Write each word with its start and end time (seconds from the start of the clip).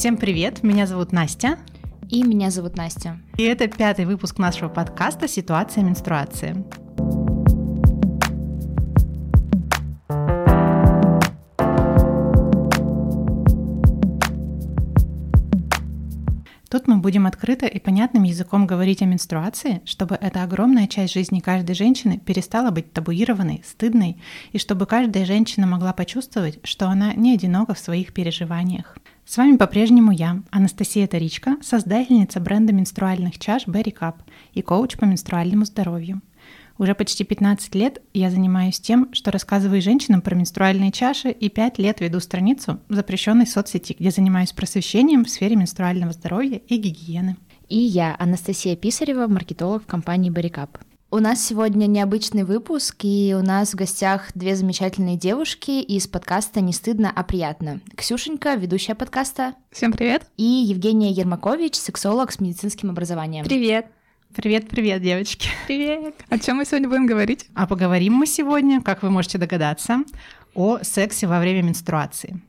Всем 0.00 0.16
привет, 0.16 0.62
меня 0.62 0.86
зовут 0.86 1.12
Настя. 1.12 1.58
И 2.08 2.22
меня 2.22 2.50
зовут 2.50 2.74
Настя. 2.74 3.20
И 3.36 3.42
это 3.42 3.68
пятый 3.68 4.06
выпуск 4.06 4.38
нашего 4.38 4.70
подкаста 4.70 5.28
«Ситуация 5.28 5.84
менструации». 5.84 6.64
Тут 16.70 16.86
мы 16.86 16.96
будем 16.96 17.26
открыто 17.26 17.66
и 17.66 17.78
понятным 17.78 18.22
языком 18.22 18.66
говорить 18.66 19.02
о 19.02 19.04
менструации, 19.04 19.82
чтобы 19.84 20.14
эта 20.14 20.44
огромная 20.44 20.86
часть 20.86 21.12
жизни 21.12 21.40
каждой 21.40 21.74
женщины 21.74 22.18
перестала 22.18 22.70
быть 22.70 22.94
табуированной, 22.94 23.62
стыдной, 23.66 24.16
и 24.52 24.58
чтобы 24.58 24.86
каждая 24.86 25.26
женщина 25.26 25.66
могла 25.66 25.92
почувствовать, 25.92 26.58
что 26.62 26.88
она 26.88 27.12
не 27.12 27.34
одинока 27.34 27.74
в 27.74 27.78
своих 27.78 28.14
переживаниях. 28.14 28.96
С 29.30 29.36
вами 29.36 29.56
по-прежнему 29.56 30.10
я, 30.10 30.42
Анастасия 30.50 31.06
Таричка, 31.06 31.56
создательница 31.62 32.40
бренда 32.40 32.72
менструальных 32.72 33.38
чаш 33.38 33.64
Berry 33.68 33.96
Cup 33.96 34.16
и 34.54 34.60
коуч 34.60 34.96
по 34.96 35.04
менструальному 35.04 35.64
здоровью. 35.64 36.20
Уже 36.78 36.96
почти 36.96 37.22
15 37.22 37.76
лет 37.76 38.02
я 38.12 38.28
занимаюсь 38.28 38.80
тем, 38.80 39.08
что 39.14 39.30
рассказываю 39.30 39.82
женщинам 39.82 40.20
про 40.20 40.34
менструальные 40.34 40.90
чаши 40.90 41.30
и 41.30 41.48
5 41.48 41.78
лет 41.78 42.00
веду 42.00 42.18
страницу 42.18 42.80
в 42.88 42.94
запрещенной 42.96 43.46
соцсети, 43.46 43.94
где 43.96 44.10
занимаюсь 44.10 44.50
просвещением 44.50 45.24
в 45.24 45.30
сфере 45.30 45.54
менструального 45.54 46.10
здоровья 46.10 46.56
и 46.66 46.76
гигиены. 46.76 47.36
И 47.68 47.78
я, 47.78 48.16
Анастасия 48.18 48.74
Писарева, 48.74 49.28
маркетолог 49.28 49.84
в 49.84 49.86
компании 49.86 50.32
Barricap. 50.32 50.70
У 51.12 51.18
нас 51.18 51.44
сегодня 51.44 51.86
необычный 51.86 52.44
выпуск, 52.44 52.98
и 53.02 53.34
у 53.36 53.42
нас 53.42 53.72
в 53.72 53.74
гостях 53.74 54.28
две 54.36 54.54
замечательные 54.54 55.16
девушки 55.16 55.82
из 55.82 56.06
подкаста 56.06 56.60
«Не 56.60 56.72
стыдно, 56.72 57.10
а 57.12 57.24
приятно». 57.24 57.80
Ксюшенька, 57.96 58.54
ведущая 58.54 58.94
подкаста. 58.94 59.56
Всем 59.72 59.90
привет. 59.90 60.22
И 60.36 60.44
Евгения 60.44 61.10
Ермакович, 61.10 61.74
сексолог 61.74 62.30
с 62.30 62.38
медицинским 62.38 62.90
образованием. 62.90 63.44
Привет. 63.44 63.86
Привет-привет, 64.36 65.02
девочки. 65.02 65.48
Привет. 65.66 66.14
О 66.28 66.38
чем 66.38 66.58
мы 66.58 66.64
сегодня 66.64 66.88
будем 66.88 67.06
говорить? 67.06 67.46
А 67.56 67.66
поговорим 67.66 68.12
мы 68.12 68.26
сегодня, 68.28 68.80
как 68.80 69.02
вы 69.02 69.10
можете 69.10 69.36
догадаться, 69.36 70.04
о 70.54 70.78
сексе 70.82 71.26
во 71.26 71.40
время 71.40 71.62
менструации. 71.62 72.40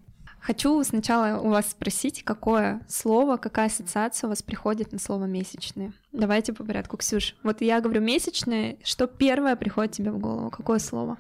Хочу 0.42 0.84
сначала 0.84 1.40
у 1.40 1.50
вас 1.50 1.70
спросить, 1.70 2.24
какое 2.24 2.82
слово, 2.88 3.38
какая 3.38 3.68
ассоциация 3.68 4.28
у 4.28 4.30
вас 4.30 4.42
приходит 4.42 4.92
на 4.92 4.98
слово 4.98 5.26
месячные. 5.26 5.94
Давайте 6.12 6.52
по 6.52 6.64
порядку, 6.64 6.98
Ксюш. 6.98 7.36
Вот 7.44 7.62
я 7.62 7.80
говорю 7.80 8.02
месячные, 8.02 8.78
что 8.84 9.06
первое 9.06 9.56
приходит 9.56 9.92
тебе 9.92 10.12
в 10.12 10.18
голову? 10.18 10.50
Какое 10.50 10.80
слово? 10.80 11.18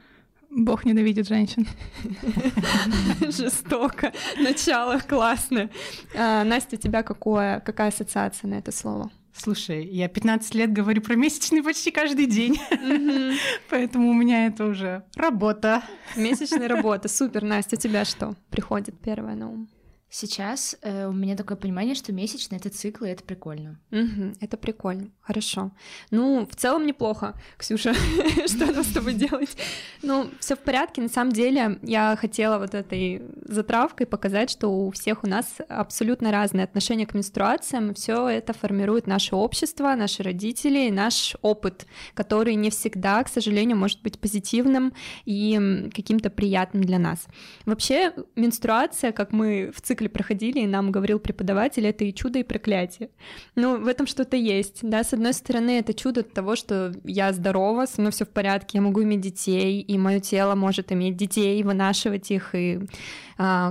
Бог 0.49 0.85
ненавидит 0.85 1.27
женщин. 1.27 1.67
Жестоко. 3.21 4.11
Начало 4.37 4.99
классное. 4.99 5.69
А, 6.17 6.43
Настя, 6.43 6.75
у 6.75 6.79
тебя 6.79 7.03
какое, 7.03 7.59
какая 7.61 7.89
ассоциация 7.89 8.49
на 8.49 8.55
это 8.55 8.71
слово? 8.71 9.11
Слушай, 9.35 9.85
я 9.85 10.07
15 10.07 10.55
лет 10.55 10.73
говорю 10.73 11.01
про 11.01 11.15
месячные 11.15 11.63
почти 11.63 11.91
каждый 11.91 12.25
день, 12.25 12.59
поэтому 13.69 14.09
у 14.09 14.13
меня 14.13 14.47
это 14.47 14.65
уже 14.65 15.03
работа. 15.15 15.83
Месячная 16.15 16.67
работа, 16.67 17.07
супер. 17.07 17.43
Настя, 17.43 17.75
у 17.75 17.79
тебя 17.79 18.05
что 18.05 18.35
приходит 18.49 18.99
первое 18.99 19.35
на 19.35 19.49
ум? 19.49 19.69
Сейчас 20.13 20.75
э, 20.81 21.07
у 21.07 21.13
меня 21.13 21.37
такое 21.37 21.55
понимание, 21.55 21.95
что 21.95 22.11
месячные 22.11 22.59
это 22.59 22.69
циклы, 22.69 23.07
и 23.07 23.11
это 23.11 23.23
прикольно. 23.23 23.79
Угу, 23.91 24.33
это 24.41 24.57
прикольно, 24.57 25.09
хорошо. 25.21 25.71
Ну, 26.11 26.45
в 26.45 26.53
целом 26.53 26.85
неплохо, 26.85 27.33
Ксюша, 27.57 27.93
что 28.45 28.65
нам 28.73 28.83
с 28.83 28.91
тобой 28.91 29.13
делать? 29.13 29.55
Ну, 30.01 30.29
все 30.41 30.57
в 30.57 30.59
порядке. 30.59 31.01
На 31.01 31.07
самом 31.07 31.31
деле, 31.31 31.79
я 31.81 32.17
хотела 32.17 32.57
вот 32.57 32.75
этой 32.75 33.21
затравкой 33.45 34.05
показать, 34.05 34.49
что 34.49 34.67
у 34.67 34.91
всех 34.91 35.23
у 35.23 35.27
нас 35.27 35.45
абсолютно 35.69 36.29
разные 36.29 36.65
отношения 36.65 37.05
к 37.05 37.13
менструациям. 37.13 37.93
Все 37.93 38.27
это 38.27 38.51
формирует 38.51 39.07
наше 39.07 39.37
общество, 39.37 39.95
наши 39.95 40.23
родители, 40.23 40.89
наш 40.89 41.37
опыт, 41.41 41.85
который 42.15 42.55
не 42.55 42.69
всегда, 42.69 43.23
к 43.23 43.29
сожалению, 43.29 43.77
может 43.77 44.01
быть 44.01 44.19
позитивным 44.19 44.93
и 45.23 45.89
каким-то 45.95 46.29
приятным 46.29 46.83
для 46.83 46.99
нас. 46.99 47.27
Вообще, 47.65 48.13
менструация, 48.35 49.13
как 49.13 49.31
мы 49.31 49.71
в 49.73 49.79
цикле 49.79 50.00
цикле 50.01 50.09
проходили, 50.09 50.59
и 50.59 50.67
нам 50.67 50.91
говорил 50.91 51.19
преподаватель, 51.19 51.85
это 51.85 52.03
и 52.03 52.13
чудо, 52.13 52.39
и 52.39 52.43
проклятие. 52.43 53.09
Ну, 53.55 53.77
в 53.77 53.87
этом 53.87 54.07
что-то 54.07 54.35
есть, 54.37 54.79
да, 54.81 55.03
с 55.03 55.13
одной 55.13 55.33
стороны, 55.33 55.79
это 55.79 55.93
чудо 55.93 56.23
того, 56.23 56.55
что 56.55 56.93
я 57.03 57.33
здорова, 57.33 57.85
со 57.85 58.01
мной 58.01 58.11
все 58.11 58.25
в 58.25 58.29
порядке, 58.29 58.77
я 58.77 58.81
могу 58.81 59.03
иметь 59.03 59.21
детей, 59.21 59.81
и 59.81 59.97
мое 59.97 60.19
тело 60.19 60.55
может 60.55 60.91
иметь 60.91 61.17
детей, 61.17 61.63
вынашивать 61.63 62.31
их 62.31 62.55
и 62.55 62.79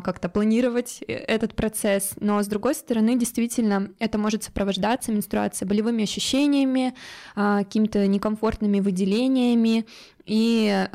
как-то 0.04 0.28
планировать 0.28 1.02
э, 1.06 1.12
этот 1.12 1.54
процесс, 1.54 2.12
но 2.20 2.42
с 2.42 2.46
другой 2.46 2.74
стороны, 2.74 3.18
действительно, 3.18 3.90
это 3.98 4.18
может 4.18 4.42
сопровождаться 4.42 5.12
менструация 5.12 5.66
болевыми 5.66 6.04
ощущениями, 6.04 6.94
а, 7.34 7.58
какими-то 7.58 8.06
некомфортными 8.06 8.80
выделениями, 8.80 9.86
и 10.26 10.86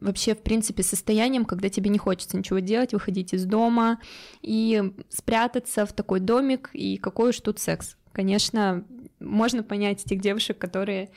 вообще, 0.00 0.34
в 0.34 0.42
принципе, 0.42 0.82
состоянием, 0.82 1.44
когда 1.44 1.68
тебе 1.68 1.90
не 1.90 1.98
хочется 1.98 2.36
ничего 2.36 2.58
делать, 2.58 2.92
выходить 2.92 3.32
из 3.32 3.44
дома 3.44 4.00
и 4.42 4.92
спрятаться 5.10 5.86
в 5.86 5.92
такой 5.92 6.18
домик, 6.18 6.70
и 6.72 6.96
какой 6.96 7.30
уж 7.30 7.38
тут 7.38 7.60
секс. 7.60 7.96
Конечно, 8.12 8.84
можно 9.20 9.62
понять 9.62 10.04
тех 10.04 10.20
девушек, 10.20 10.58
которые 10.58 11.10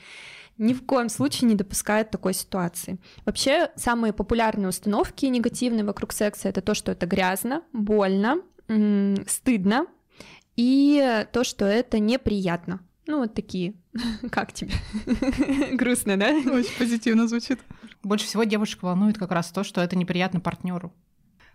ни 0.58 0.74
в 0.74 0.84
коем 0.84 1.08
случае 1.08 1.48
не 1.48 1.54
допускают 1.54 2.10
такой 2.10 2.34
ситуации. 2.34 2.98
Вообще, 3.24 3.70
самые 3.76 4.12
популярные 4.12 4.68
установки 4.68 5.26
негативные 5.26 5.84
вокруг 5.84 6.12
секса— 6.12 6.48
это 6.50 6.60
то, 6.60 6.74
что 6.74 6.92
это 6.92 7.06
грязно, 7.06 7.62
больно, 7.72 8.42
стыдно, 9.26 9.86
и 10.56 11.26
то, 11.32 11.44
что 11.44 11.64
это 11.64 12.00
неприятно. 12.00 12.80
Ну, 13.06 13.20
вот 13.20 13.32
такие. 13.32 13.74
Как 14.30 14.52
тебе? 14.52 14.72
Грустно, 15.72 16.18
да? 16.18 16.30
Очень 16.30 16.76
позитивно 16.76 17.26
звучит. 17.26 17.60
Больше 18.02 18.26
всего 18.26 18.44
девушек 18.44 18.82
волнует 18.82 19.18
как 19.18 19.32
раз 19.32 19.50
то, 19.50 19.64
что 19.64 19.80
это 19.80 19.96
неприятно 19.96 20.40
партнеру. 20.40 20.92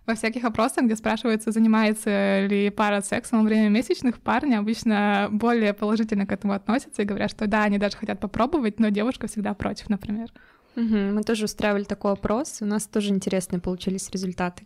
Во 0.05 0.15
всяких 0.15 0.43
опросах, 0.43 0.85
где 0.85 0.97
спрашивается, 0.97 1.51
занимается 1.51 2.45
ли 2.45 2.69
пара 2.69 3.01
сексом 3.01 3.39
во 3.39 3.45
время 3.45 3.69
месячных, 3.69 4.19
парни 4.19 4.53
обычно 4.53 5.29
более 5.31 5.73
положительно 5.73 6.25
к 6.25 6.31
этому 6.33 6.53
относятся 6.53 7.01
и 7.01 7.05
говорят, 7.05 7.31
что 7.31 7.47
да, 7.47 7.63
они 7.63 7.77
даже 7.77 7.95
хотят 7.95 8.19
попробовать, 8.19 8.79
но 8.79 8.89
девушка 8.89 9.27
всегда 9.27 9.53
против, 9.53 9.89
например. 9.89 10.29
Угу, 10.75 10.83
мы 10.83 11.23
тоже 11.23 11.45
устраивали 11.45 11.83
такой 11.83 12.13
опрос, 12.13 12.61
у 12.61 12.65
нас 12.65 12.85
тоже 12.85 13.09
интересные 13.09 13.61
получились 13.61 14.09
результаты. 14.09 14.65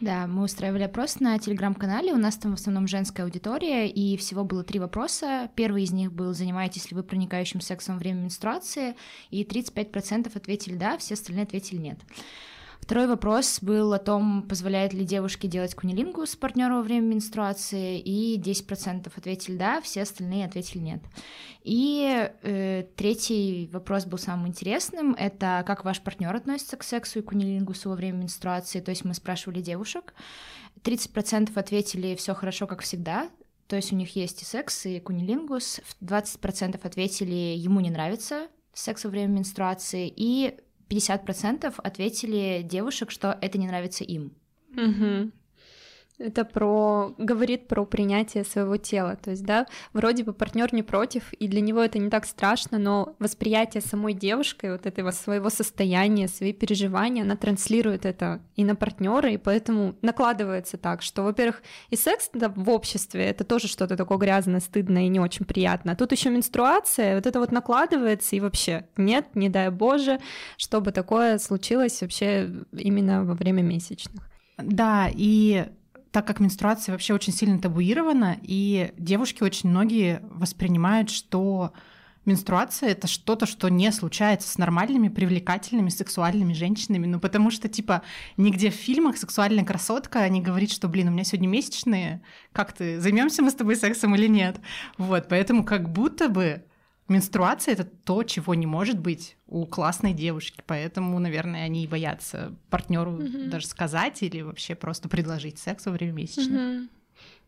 Да, 0.00 0.26
мы 0.26 0.44
устраивали 0.44 0.84
опрос 0.84 1.20
на 1.20 1.38
телеграм-канале, 1.38 2.14
у 2.14 2.16
нас 2.16 2.36
там 2.36 2.52
в 2.52 2.54
основном 2.54 2.86
женская 2.86 3.24
аудитория, 3.24 3.86
и 3.86 4.16
всего 4.16 4.44
было 4.44 4.64
три 4.64 4.80
вопроса. 4.80 5.50
Первый 5.56 5.82
из 5.82 5.92
них 5.92 6.10
был, 6.10 6.32
занимаетесь 6.32 6.90
ли 6.90 6.96
вы 6.96 7.02
проникающим 7.02 7.60
сексом 7.60 7.96
во 7.96 7.98
время 7.98 8.20
менструации, 8.22 8.96
и 9.30 9.44
35% 9.44 10.34
ответили 10.34 10.76
да, 10.76 10.96
все 10.96 11.14
остальные 11.14 11.42
ответили 11.42 11.78
нет. 11.78 11.98
Второй 12.80 13.06
вопрос 13.06 13.60
был 13.62 13.92
о 13.92 13.98
том, 13.98 14.42
позволяет 14.42 14.92
ли 14.92 15.04
девушке 15.04 15.46
делать 15.46 15.74
кунилингу 15.74 16.26
с 16.26 16.34
партнером 16.34 16.78
во 16.78 16.82
время 16.82 17.06
менструации, 17.06 18.00
и 18.00 18.36
10% 18.40 19.12
ответили 19.14 19.56
да, 19.56 19.80
все 19.80 20.02
остальные 20.02 20.46
ответили 20.46 20.82
нет. 20.82 21.00
И 21.62 22.30
э, 22.42 22.84
третий 22.96 23.68
вопрос 23.72 24.06
был 24.06 24.18
самым 24.18 24.48
интересным, 24.48 25.14
это 25.14 25.62
как 25.66 25.84
ваш 25.84 26.00
партнер 26.00 26.34
относится 26.34 26.76
к 26.76 26.82
сексу 26.82 27.20
и 27.20 27.22
кунилингусу 27.22 27.90
во 27.90 27.94
время 27.94 28.18
менструации, 28.18 28.80
то 28.80 28.90
есть 28.90 29.04
мы 29.04 29.14
спрашивали 29.14 29.60
девушек, 29.60 30.14
30% 30.82 31.56
ответили 31.56 32.16
все 32.16 32.34
хорошо, 32.34 32.66
как 32.66 32.80
всегда, 32.80 33.30
то 33.68 33.76
есть 33.76 33.92
у 33.92 33.96
них 33.96 34.16
есть 34.16 34.42
и 34.42 34.44
секс, 34.44 34.86
и 34.86 34.98
кунилингус, 34.98 35.80
20% 36.00 36.80
ответили 36.82 37.54
ему 37.56 37.78
не 37.78 37.90
нравится 37.90 38.48
секс 38.72 39.04
во 39.04 39.10
время 39.10 39.34
менструации, 39.38 40.12
и 40.14 40.56
50% 40.90 41.72
ответили 41.78 42.62
девушек, 42.62 43.10
что 43.10 43.38
это 43.40 43.58
не 43.58 43.66
нравится 43.66 44.04
им. 44.04 44.32
Угу. 44.76 45.30
Это 46.20 46.44
про 46.44 47.14
говорит 47.16 47.66
про 47.66 47.86
принятие 47.86 48.44
своего 48.44 48.76
тела. 48.76 49.16
То 49.16 49.30
есть, 49.30 49.42
да, 49.42 49.66
вроде 49.94 50.22
бы 50.22 50.34
партнер 50.34 50.74
не 50.74 50.82
против, 50.82 51.32
и 51.32 51.48
для 51.48 51.62
него 51.62 51.80
это 51.80 51.98
не 51.98 52.10
так 52.10 52.26
страшно, 52.26 52.78
но 52.78 53.16
восприятие 53.18 53.80
самой 53.80 54.12
девушкой, 54.12 54.72
вот 54.72 54.84
этого 54.84 55.12
своего 55.12 55.48
состояния, 55.48 56.28
свои 56.28 56.52
переживания, 56.52 57.22
она 57.22 57.36
транслирует 57.36 58.04
это 58.04 58.42
и 58.54 58.64
на 58.64 58.76
партнера, 58.76 59.30
и 59.30 59.38
поэтому 59.38 59.94
накладывается 60.02 60.76
так, 60.76 61.00
что, 61.00 61.22
во-первых, 61.22 61.62
и 61.88 61.96
секс 61.96 62.28
да, 62.34 62.50
в 62.50 62.68
обществе 62.68 63.24
это 63.24 63.44
тоже 63.44 63.66
что-то 63.66 63.96
такое 63.96 64.18
грязное, 64.18 64.60
стыдное 64.60 65.04
и 65.04 65.08
не 65.08 65.20
очень 65.20 65.46
приятно. 65.46 65.92
А 65.92 65.96
тут 65.96 66.12
еще 66.12 66.28
менструация, 66.28 67.14
вот 67.14 67.26
это 67.26 67.40
вот 67.40 67.50
накладывается, 67.50 68.36
и 68.36 68.40
вообще 68.40 68.86
нет, 68.98 69.34
не 69.34 69.48
дай 69.48 69.70
Боже, 69.70 70.20
чтобы 70.58 70.92
такое 70.92 71.38
случилось 71.38 72.02
вообще 72.02 72.50
именно 72.72 73.24
во 73.24 73.32
время 73.32 73.62
месячных. 73.62 74.30
Да, 74.58 75.08
и 75.10 75.64
так 76.12 76.26
как 76.26 76.40
менструация 76.40 76.92
вообще 76.92 77.14
очень 77.14 77.32
сильно 77.32 77.60
табуирована, 77.60 78.36
и 78.42 78.92
девушки 78.98 79.42
очень 79.42 79.70
многие 79.70 80.20
воспринимают, 80.30 81.10
что 81.10 81.72
менструация 82.26 82.90
это 82.90 83.06
что-то, 83.06 83.46
что 83.46 83.68
не 83.68 83.90
случается 83.92 84.48
с 84.48 84.58
нормальными, 84.58 85.08
привлекательными, 85.08 85.88
сексуальными 85.88 86.52
женщинами. 86.52 87.06
Ну, 87.06 87.20
потому 87.20 87.50
что, 87.50 87.68
типа, 87.68 88.02
нигде 88.36 88.70
в 88.70 88.74
фильмах 88.74 89.16
сексуальная 89.16 89.64
красотка 89.64 90.28
не 90.28 90.40
говорит, 90.40 90.70
что, 90.70 90.88
блин, 90.88 91.08
у 91.08 91.10
меня 91.12 91.24
сегодня 91.24 91.48
месячные, 91.48 92.22
как 92.52 92.72
ты, 92.72 93.00
займемся 93.00 93.42
мы 93.42 93.50
с 93.50 93.54
тобой 93.54 93.76
сексом 93.76 94.14
или 94.14 94.26
нет? 94.26 94.60
Вот, 94.98 95.28
поэтому 95.28 95.64
как 95.64 95.90
будто 95.90 96.28
бы 96.28 96.64
менструация 97.10 97.74
это 97.74 97.84
то, 97.84 98.22
чего 98.22 98.54
не 98.54 98.66
может 98.66 98.98
быть 98.98 99.36
у 99.46 99.66
классной 99.66 100.14
девушки, 100.14 100.62
поэтому, 100.66 101.18
наверное, 101.18 101.64
они 101.64 101.84
и 101.84 101.88
боятся 101.88 102.54
партнеру 102.70 103.12
mm-hmm. 103.12 103.48
даже 103.48 103.66
сказать 103.66 104.22
или 104.22 104.40
вообще 104.40 104.74
просто 104.74 105.08
предложить 105.08 105.58
секс 105.58 105.86
во 105.86 105.92
время 105.92 106.12
месячных. 106.12 106.60
Mm-hmm. 106.60 106.88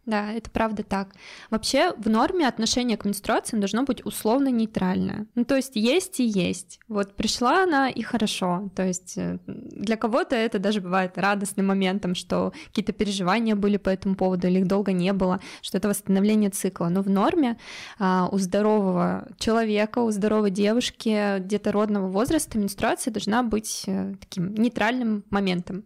Да, 0.04 0.32
это 0.32 0.50
правда 0.50 0.82
так. 0.82 1.14
Вообще 1.50 1.94
в 1.96 2.08
норме 2.08 2.49
отношение 2.49 2.96
к 2.96 3.04
менструации 3.04 3.56
должно 3.56 3.84
быть 3.84 4.04
условно 4.04 4.49
нейтральное. 4.49 5.26
Ну, 5.37 5.44
то 5.44 5.54
есть 5.54 5.76
есть 5.76 6.19
и 6.19 6.25
есть. 6.25 6.81
Вот 6.88 7.14
пришла 7.14 7.62
она 7.62 7.88
и 7.88 8.02
хорошо. 8.02 8.69
То 8.75 8.84
есть 8.84 9.16
э, 9.16 9.38
для 9.46 9.96
кого-то 9.96 10.34
это 10.34 10.58
даже 10.58 10.81
бывает 10.81 11.16
радостным 11.16 11.66
моментом, 11.66 12.16
что 12.16 12.52
какие-то 12.66 12.93
переживания 12.93 13.54
были 13.54 13.76
по 13.76 13.90
этому 13.90 14.16
поводу 14.16 14.49
или 14.49 14.58
их 14.58 14.66
долго 14.66 14.90
не 14.90 15.12
было, 15.12 15.40
что 15.60 15.78
это 15.78 15.88
восстановление 15.88 16.50
цикла. 16.50 16.88
Но 16.88 17.02
в 17.02 17.08
норме 17.08 17.56
а, 18.00 18.28
у 18.32 18.38
здорового 18.38 19.28
человека, 19.38 20.00
у 20.00 20.10
здоровой 20.10 20.50
девушки 20.50 21.38
где-то 21.38 21.70
родного 21.70 22.08
возраста 22.08 22.58
менструация 22.58 23.12
должна 23.12 23.44
быть 23.44 23.84
а, 23.87 24.14
таким 24.19 24.52
нейтральным 24.54 25.22
моментом, 25.31 25.84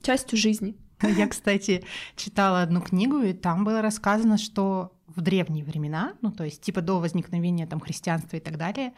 частью 0.00 0.38
жизни. 0.38 0.76
Я, 1.02 1.26
кстати, 1.28 1.84
читала 2.16 2.62
одну 2.62 2.80
книгу, 2.80 3.18
и 3.18 3.32
там 3.32 3.64
было 3.64 3.82
рассказано, 3.82 4.38
что 4.38 4.92
в 5.14 5.20
древние 5.20 5.64
времена, 5.64 6.14
ну 6.20 6.30
то 6.30 6.44
есть 6.44 6.60
типа 6.62 6.80
до 6.82 6.98
возникновения 6.98 7.66
там 7.66 7.80
христианства 7.80 8.36
и 8.36 8.40
так 8.40 8.58
далее, 8.58 8.92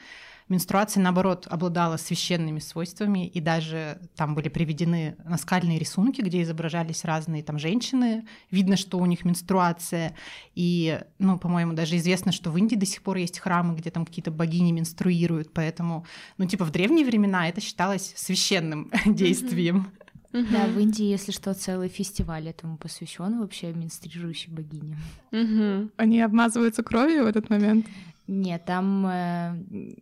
менструация, 0.48 1.02
наоборот, 1.02 1.46
обладала 1.48 1.96
священными 1.96 2.58
свойствами, 2.58 3.26
и 3.26 3.40
даже 3.40 4.00
там 4.16 4.34
были 4.34 4.48
приведены 4.48 5.16
наскальные 5.24 5.78
рисунки, 5.78 6.20
где 6.22 6.42
изображались 6.42 7.04
разные 7.04 7.42
там 7.42 7.58
женщины, 7.58 8.26
видно, 8.50 8.76
что 8.76 8.98
у 8.98 9.06
них 9.06 9.24
менструация, 9.24 10.16
и, 10.54 11.00
ну, 11.18 11.38
по-моему, 11.38 11.74
даже 11.74 11.96
известно, 11.96 12.32
что 12.32 12.50
в 12.50 12.56
Индии 12.56 12.76
до 12.76 12.86
сих 12.86 13.02
пор 13.02 13.18
есть 13.18 13.38
храмы, 13.38 13.76
где 13.76 13.90
там 13.90 14.06
какие-то 14.06 14.30
богини 14.30 14.72
менструируют, 14.72 15.52
поэтому, 15.52 16.06
ну, 16.38 16.46
типа 16.46 16.64
в 16.64 16.70
древние 16.70 17.04
времена 17.04 17.48
это 17.48 17.60
считалось 17.60 18.14
священным 18.16 18.90
действием. 19.06 19.92
Угу. 20.32 20.46
Да, 20.52 20.66
в 20.66 20.78
Индии, 20.78 21.06
если 21.06 21.32
что, 21.32 21.54
целый 21.54 21.88
фестиваль 21.88 22.48
этому 22.48 22.76
посвящен 22.76 23.40
вообще 23.40 23.72
менструирующей 23.72 24.52
богине. 24.52 24.96
Угу. 25.32 25.90
Они 25.96 26.20
обмазываются 26.20 26.82
кровью 26.82 27.25
в 27.25 27.26
этот 27.26 27.50
момент? 27.50 27.86
Нет, 28.26 28.64
там 28.64 29.06
э... 29.06 29.94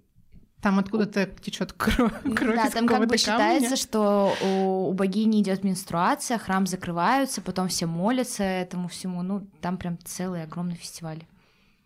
Там 0.62 0.80
откуда-то 0.80 1.26
течет 1.40 1.72
кровь. 1.74 2.12
кровь 2.34 2.56
да, 2.56 2.70
там 2.70 2.88
как 2.88 2.98
бы 2.98 3.04
камня. 3.06 3.18
считается, 3.18 3.76
что 3.76 4.34
у, 4.42 4.88
у 4.88 4.92
богини 4.94 5.40
идет 5.40 5.62
менструация, 5.62 6.38
храм 6.38 6.66
закрываются, 6.66 7.40
потом 7.40 7.68
все 7.68 7.86
молятся 7.86 8.42
этому 8.42 8.88
всему. 8.88 9.22
Ну, 9.22 9.46
там 9.60 9.76
прям 9.76 9.96
целый 10.02 10.42
огромный 10.42 10.74
фестиваль. 10.74 11.22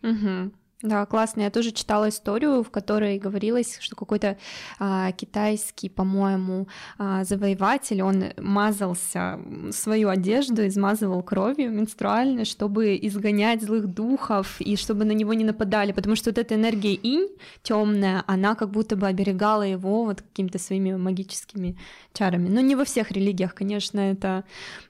Угу. 0.02 0.52
Да, 0.82 1.04
классно. 1.04 1.42
Я 1.42 1.50
тоже 1.50 1.72
читала 1.72 2.08
историю, 2.08 2.62
в 2.62 2.70
которой 2.70 3.18
говорилось, 3.18 3.76
что 3.80 3.96
какой-то 3.96 4.38
а, 4.78 5.12
китайский, 5.12 5.90
по-моему, 5.90 6.68
а, 6.96 7.22
завоеватель, 7.24 8.00
он 8.02 8.24
мазался 8.38 9.38
свою 9.72 10.08
одежду, 10.08 10.66
измазывал 10.66 11.22
кровью 11.22 11.70
менструальной, 11.70 12.46
чтобы 12.46 12.96
изгонять 13.02 13.62
злых 13.62 13.88
духов 13.88 14.58
и 14.58 14.76
чтобы 14.76 15.04
на 15.04 15.12
него 15.12 15.34
не 15.34 15.44
нападали, 15.44 15.92
потому 15.92 16.16
что 16.16 16.30
вот 16.30 16.38
эта 16.38 16.54
энергия 16.54 16.94
инь 16.94 17.28
темная, 17.62 18.24
она 18.26 18.54
как 18.54 18.70
будто 18.70 18.96
бы 18.96 19.06
оберегала 19.06 19.64
его 19.64 20.04
вот 20.04 20.22
какими-то 20.22 20.58
своими 20.58 20.96
магическими 20.96 21.76
чарами. 22.14 22.48
Но 22.48 22.62
не 22.62 22.74
во 22.74 22.86
всех 22.86 23.10
религиях, 23.10 23.54
конечно, 23.54 24.00
это 24.00 24.44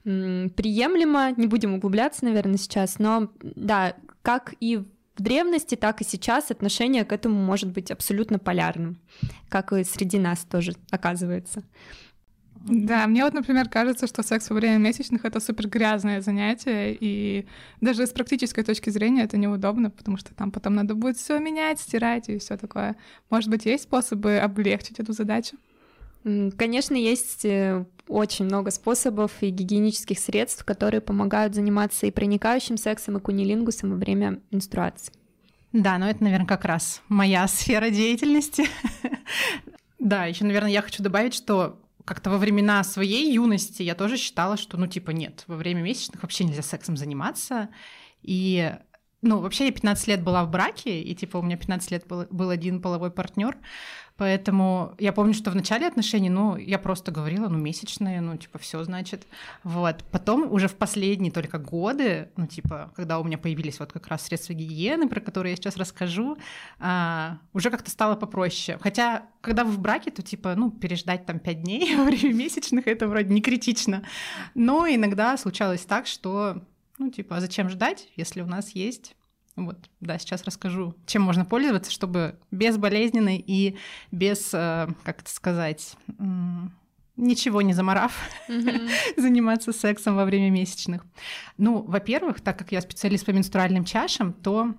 м, 0.05 0.51
приемлемо. 0.51 1.33
Не 1.35 1.47
будем 1.47 1.73
углубляться, 1.73 2.23
наверное, 2.23 2.57
сейчас, 2.57 2.97
но 2.97 3.29
да, 3.41 3.93
как 4.21 4.53
и 4.61 4.85
в 5.21 5.23
древности, 5.23 5.75
так 5.75 6.01
и 6.01 6.03
сейчас 6.03 6.51
отношение 6.51 7.05
к 7.05 7.13
этому 7.13 7.35
может 7.35 7.69
быть 7.69 7.91
абсолютно 7.91 8.39
полярным, 8.39 8.97
как 9.49 9.71
и 9.71 9.83
среди 9.83 10.17
нас 10.17 10.39
тоже 10.39 10.73
оказывается. 10.89 11.63
Да, 12.65 13.07
мне 13.07 13.23
вот, 13.23 13.33
например, 13.33 13.69
кажется, 13.69 14.07
что 14.07 14.23
секс 14.23 14.49
во 14.49 14.55
время 14.55 14.77
месячных— 14.77 15.21
это 15.25 15.39
супер 15.39 15.67
грязное 15.67 16.21
занятие, 16.21 16.95
и 16.99 17.47
даже 17.81 18.05
с 18.05 18.11
практической 18.11 18.63
точки 18.63 18.91
зрения 18.91 19.23
это 19.23 19.37
неудобно, 19.37 19.89
потому 19.89 20.17
что 20.17 20.33
там 20.33 20.51
потом 20.51 20.75
надо 20.75 20.93
будет 20.95 21.17
все 21.17 21.39
менять, 21.39 21.79
стирать 21.79 22.29
и 22.29 22.37
все 22.37 22.57
такое. 22.57 22.95
Может 23.29 23.49
быть, 23.49 23.65
есть 23.65 23.83
способы 23.83 24.37
облегчить 24.37 24.99
эту 24.99 25.13
задачу? 25.13 25.57
Конечно, 26.23 26.95
есть 26.95 27.45
э, 27.45 27.85
очень 28.07 28.45
много 28.45 28.69
способов 28.69 29.31
и 29.41 29.49
гигиенических 29.49 30.19
средств, 30.19 30.63
которые 30.63 31.01
помогают 31.01 31.55
заниматься 31.55 32.05
и 32.05 32.11
проникающим 32.11 32.77
сексом, 32.77 33.17
и 33.17 33.21
кунилингусом 33.21 33.91
во 33.91 33.95
время 33.95 34.39
менструации. 34.51 35.13
Да, 35.73 35.97
но 35.97 36.09
это, 36.09 36.23
наверное, 36.23 36.47
как 36.47 36.65
раз 36.65 37.01
моя 37.07 37.47
сфера 37.47 37.89
деятельности. 37.89 38.67
Да, 39.97 40.25
еще, 40.25 40.45
наверное, 40.45 40.71
я 40.71 40.81
хочу 40.81 41.03
добавить, 41.03 41.33
что 41.33 41.79
как-то 42.05 42.29
во 42.29 42.37
времена 42.37 42.83
своей 42.83 43.31
юности 43.33 43.83
я 43.83 43.95
тоже 43.95 44.17
считала, 44.17 44.57
что, 44.57 44.77
ну, 44.77 44.87
типа, 44.87 45.11
нет, 45.11 45.43
во 45.47 45.55
время 45.55 45.81
месячных 45.81 46.23
вообще 46.23 46.43
нельзя 46.43 46.63
сексом 46.63 46.97
заниматься. 46.97 47.69
И, 48.21 48.73
ну, 49.21 49.39
вообще 49.39 49.67
я 49.67 49.71
15 49.71 50.07
лет 50.07 50.23
была 50.23 50.43
в 50.43 50.49
браке, 50.49 51.01
и, 51.01 51.15
типа, 51.15 51.37
у 51.37 51.41
меня 51.41 51.57
15 51.57 51.91
лет 51.91 52.07
был, 52.07 52.25
был 52.29 52.49
один 52.49 52.81
половой 52.81 53.11
партнер. 53.11 53.57
Поэтому 54.17 54.93
я 54.99 55.13
помню, 55.13 55.33
что 55.33 55.51
в 55.51 55.55
начале 55.55 55.87
отношений, 55.87 56.29
ну, 56.29 56.55
я 56.55 56.77
просто 56.77 57.11
говорила, 57.11 57.47
ну, 57.47 57.57
месячные, 57.57 58.21
ну, 58.21 58.37
типа, 58.37 58.59
все 58.59 58.83
значит. 58.83 59.25
Вот. 59.63 60.03
Потом 60.11 60.51
уже 60.51 60.67
в 60.67 60.75
последние 60.75 61.31
только 61.31 61.57
годы, 61.57 62.29
ну, 62.37 62.45
типа, 62.45 62.91
когда 62.95 63.19
у 63.19 63.23
меня 63.23 63.37
появились 63.37 63.79
вот 63.79 63.91
как 63.91 64.07
раз 64.07 64.23
средства 64.23 64.53
гигиены, 64.53 65.09
про 65.09 65.19
которые 65.19 65.51
я 65.51 65.55
сейчас 65.55 65.77
расскажу, 65.77 66.37
а, 66.79 67.39
уже 67.53 67.69
как-то 67.71 67.89
стало 67.89 68.15
попроще. 68.15 68.77
Хотя, 68.81 69.23
когда 69.41 69.63
вы 69.63 69.71
в 69.71 69.79
браке, 69.79 70.11
то, 70.11 70.21
типа, 70.21 70.55
ну, 70.55 70.69
переждать 70.69 71.25
там 71.25 71.39
пять 71.39 71.63
дней 71.63 71.95
во 71.97 72.03
время 72.03 72.33
месячных, 72.33 72.87
это 72.87 73.07
вроде 73.07 73.33
не 73.33 73.41
критично. 73.41 74.03
Но 74.53 74.87
иногда 74.87 75.35
случалось 75.37 75.85
так, 75.85 76.05
что, 76.05 76.63
ну, 76.99 77.09
типа, 77.09 77.37
а 77.37 77.41
зачем 77.41 77.69
ждать, 77.69 78.09
если 78.15 78.41
у 78.41 78.47
нас 78.47 78.75
есть 78.75 79.15
вот, 79.55 79.89
да, 79.99 80.17
сейчас 80.17 80.43
расскажу, 80.43 80.95
чем 81.05 81.23
можно 81.23 81.45
пользоваться, 81.45 81.91
чтобы 81.91 82.39
безболезненно 82.51 83.35
и 83.37 83.77
без, 84.11 84.53
э, 84.53 84.87
как 85.03 85.21
это 85.21 85.29
сказать, 85.29 85.95
ничего 87.17 87.61
не 87.61 87.73
заморав, 87.73 88.13
mm-hmm. 88.47 88.89
заниматься 89.17 89.73
сексом 89.73 90.15
во 90.15 90.25
время 90.25 90.49
месячных. 90.49 91.05
Ну, 91.57 91.81
во-первых, 91.83 92.41
так 92.41 92.57
как 92.57 92.71
я 92.71 92.81
специалист 92.81 93.25
по 93.25 93.31
менструальным 93.31 93.85
чашам, 93.85 94.33
то 94.33 94.73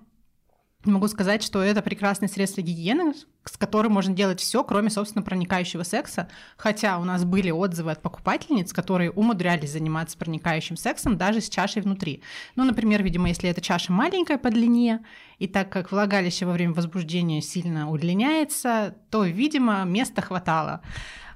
Могу 0.85 1.07
сказать, 1.07 1.41
что 1.41 1.63
это 1.63 1.81
прекрасное 1.81 2.27
средство 2.27 2.61
гигиены, 2.61 3.13
с 3.45 3.57
которым 3.57 3.93
можно 3.93 4.13
делать 4.13 4.41
все, 4.41 4.65
кроме, 4.65 4.89
собственно, 4.89 5.23
проникающего 5.23 5.83
секса. 5.83 6.27
Хотя 6.57 6.99
у 6.99 7.05
нас 7.05 7.23
были 7.23 7.51
отзывы 7.51 7.91
от 7.91 8.01
покупательниц, 8.01 8.73
которые 8.73 9.09
умудрялись 9.09 9.71
заниматься 9.71 10.17
проникающим 10.17 10.75
сексом 10.75 11.17
даже 11.17 11.39
с 11.39 11.47
чашей 11.47 11.81
внутри. 11.81 12.21
Ну, 12.57 12.65
например, 12.65 13.01
видимо, 13.01 13.29
если 13.29 13.49
эта 13.49 13.61
чаша 13.61 13.93
маленькая 13.93 14.37
по 14.37 14.49
длине, 14.49 15.05
и 15.39 15.47
так 15.47 15.69
как 15.69 15.91
влагалище 15.91 16.45
во 16.45 16.51
время 16.51 16.73
возбуждения 16.73 17.41
сильно 17.41 17.89
удлиняется, 17.89 18.95
то, 19.09 19.23
видимо, 19.23 19.85
места 19.85 20.21
хватало. 20.21 20.81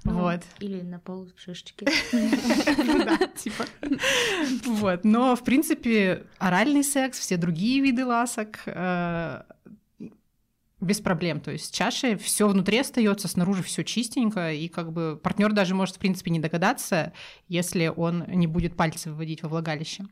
Ну, 0.08 0.22
вот. 0.22 0.42
Или 0.60 0.82
на 0.82 1.00
пол 1.00 1.28
шишечки. 1.36 1.86
Ну 2.12 3.06
да, 3.06 3.18
типа. 3.36 3.66
Вот. 4.66 5.04
Но, 5.04 5.36
в 5.36 5.44
принципе, 5.44 6.24
оральный 6.38 6.84
секс, 6.84 7.20
все 7.20 7.38
другие 7.38 7.82
виды 7.82 8.06
ласок 8.06 8.62
э, 8.66 9.44
без 10.80 11.02
проблем. 11.02 11.42
То 11.42 11.52
есть 11.52 11.76
чаши 11.76 12.18
все 12.18 12.48
внутри 12.48 12.80
остается, 12.80 13.28
снаружи 13.28 13.64
все 13.64 13.84
чистенько, 13.84 14.54
и 14.54 14.68
как 14.68 14.92
бы 14.92 15.20
партнер 15.22 15.52
даже 15.52 15.76
может, 15.76 15.96
в 15.96 16.00
принципе, 16.00 16.32
не 16.32 16.40
догадаться, 16.40 17.14
если 17.48 17.88
он 17.88 18.24
не 18.28 18.48
будет 18.48 18.76
пальцы 18.76 19.10
выводить 19.10 19.44
во 19.44 19.50
влагалище. 19.50 20.06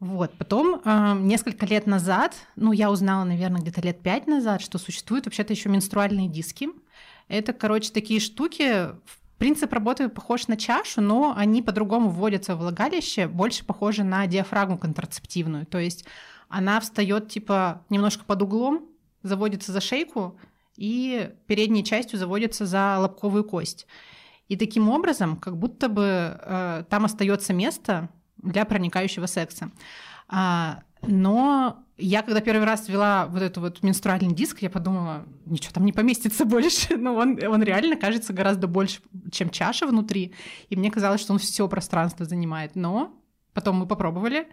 Вот. 0.00 0.32
Потом 0.36 0.82
э, 0.84 1.18
несколько 1.20 1.64
лет 1.64 1.86
назад, 1.86 2.36
ну, 2.54 2.72
я 2.72 2.90
узнала, 2.90 3.24
наверное, 3.24 3.62
где-то 3.62 3.80
лет 3.80 4.00
пять 4.00 4.26
назад, 4.26 4.60
что 4.60 4.78
существуют 4.78 5.24
вообще-то 5.24 5.52
еще 5.52 5.68
менструальные 5.68 6.28
диски. 6.28 6.68
Это, 7.28 7.52
короче, 7.52 7.90
такие 7.92 8.20
штуки. 8.20 8.88
Принцип 9.38 9.72
работы 9.72 10.08
похож 10.08 10.48
на 10.48 10.56
чашу, 10.56 11.00
но 11.00 11.34
они 11.36 11.60
по-другому 11.60 12.08
вводятся 12.08 12.56
в 12.56 12.60
влагалище, 12.60 13.26
больше 13.26 13.64
похожи 13.64 14.02
на 14.02 14.26
диафрагму 14.26 14.78
контрацептивную. 14.78 15.66
То 15.66 15.78
есть 15.78 16.04
она 16.48 16.80
встает 16.80 17.28
типа 17.28 17.84
немножко 17.90 18.24
под 18.24 18.42
углом, 18.42 18.86
заводится 19.22 19.72
за 19.72 19.80
шейку 19.80 20.38
и 20.76 21.30
передней 21.46 21.84
частью 21.84 22.18
заводится 22.18 22.64
за 22.66 22.96
лобковую 22.98 23.44
кость. 23.44 23.86
И 24.48 24.56
таким 24.56 24.88
образом, 24.88 25.36
как 25.36 25.56
будто 25.58 25.88
бы 25.88 26.38
э, 26.40 26.84
там 26.88 27.04
остается 27.04 27.52
место 27.52 28.08
для 28.38 28.64
проникающего 28.64 29.26
секса. 29.26 29.70
А, 30.28 30.82
но 31.06 31.84
я 31.98 32.22
когда 32.22 32.40
первый 32.40 32.64
раз 32.64 32.88
ввела 32.88 33.26
вот 33.26 33.42
эту 33.42 33.60
вот 33.60 33.82
менструальный 33.82 34.34
диск, 34.34 34.60
я 34.60 34.70
подумала, 34.70 35.24
ничего 35.46 35.72
там 35.72 35.84
не 35.84 35.92
поместится 35.92 36.44
больше. 36.46 36.96
Но 36.96 37.14
он, 37.14 37.38
он 37.42 37.62
реально 37.62 37.96
кажется 37.96 38.32
гораздо 38.32 38.66
больше, 38.66 39.00
чем 39.32 39.50
чаша 39.50 39.86
внутри. 39.86 40.34
И 40.68 40.76
мне 40.76 40.90
казалось, 40.90 41.20
что 41.20 41.32
он 41.32 41.38
все 41.38 41.66
пространство 41.68 42.26
занимает. 42.26 42.76
Но 42.76 43.14
потом 43.54 43.76
мы 43.76 43.86
попробовали, 43.86 44.48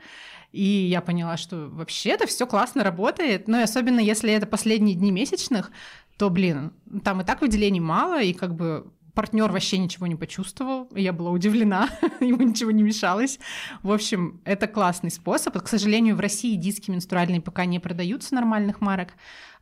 и 0.54 0.64
я 0.64 1.02
поняла, 1.02 1.36
что 1.36 1.68
вообще 1.70 2.12
это 2.12 2.28
все 2.28 2.48
классно 2.48 2.84
работает. 2.84 3.48
Ну 3.48 3.60
и 3.60 3.64
особенно 3.64 4.00
если 4.00 4.32
это 4.32 4.46
последние 4.46 4.96
дни 4.96 5.12
месячных, 5.12 5.72
то, 6.18 6.30
блин, 6.30 6.72
там 7.04 7.22
и 7.22 7.26
так 7.26 7.42
выделений 7.42 7.82
мало, 7.82 8.22
и 8.22 8.34
как 8.34 8.56
бы 8.56 8.88
партнер 9.14 9.52
вообще 9.52 9.78
ничего 9.78 10.08
не 10.08 10.16
почувствовал, 10.16 10.88
я 10.96 11.14
была 11.14 11.32
удивлена, 11.32 11.90
ему 12.20 12.44
ничего 12.44 12.72
не 12.72 12.84
мешалось. 12.84 13.40
В 13.82 13.92
общем, 13.92 14.42
это 14.44 14.68
классный 14.68 15.12
способ. 15.12 15.58
К 15.58 15.68
сожалению, 15.68 16.16
в 16.16 16.20
России 16.20 16.56
диски 16.56 16.90
менструальные 16.90 17.42
пока 17.42 17.66
не 17.66 17.80
продаются 17.80 18.36
нормальных 18.36 18.82
марок. 18.82 19.14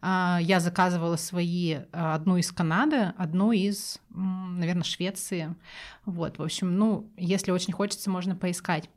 А, 0.01 0.39
я 0.41 0.59
заказывала 0.59 1.17
свои, 1.17 1.79
а, 1.91 2.15
одну 2.15 2.37
из 2.37 2.51
Канады, 2.51 3.13
одну 3.17 3.51
из, 3.51 3.99
наверное, 4.09 4.83
Швеции. 4.83 5.55
Вот, 6.05 6.37
в 6.37 6.43
общем, 6.43 6.77
ну, 6.77 7.09
если 7.17 7.51
очень 7.51 7.73
хочется, 7.73 8.09
можно 8.09 8.35
поискать. 8.35 8.89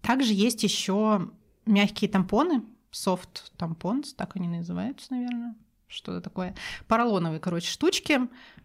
Также 0.00 0.32
есть 0.32 0.62
еще 0.62 1.30
мягкие 1.66 2.10
тампоны, 2.10 2.62
софт 2.90 3.52
тампонс, 3.56 4.14
так 4.14 4.36
они 4.36 4.48
называются, 4.48 5.12
наверное 5.12 5.54
что-то 5.90 6.20
такое. 6.20 6.54
Поролоновые, 6.86 7.40
короче, 7.40 7.70
штучки. 7.70 8.20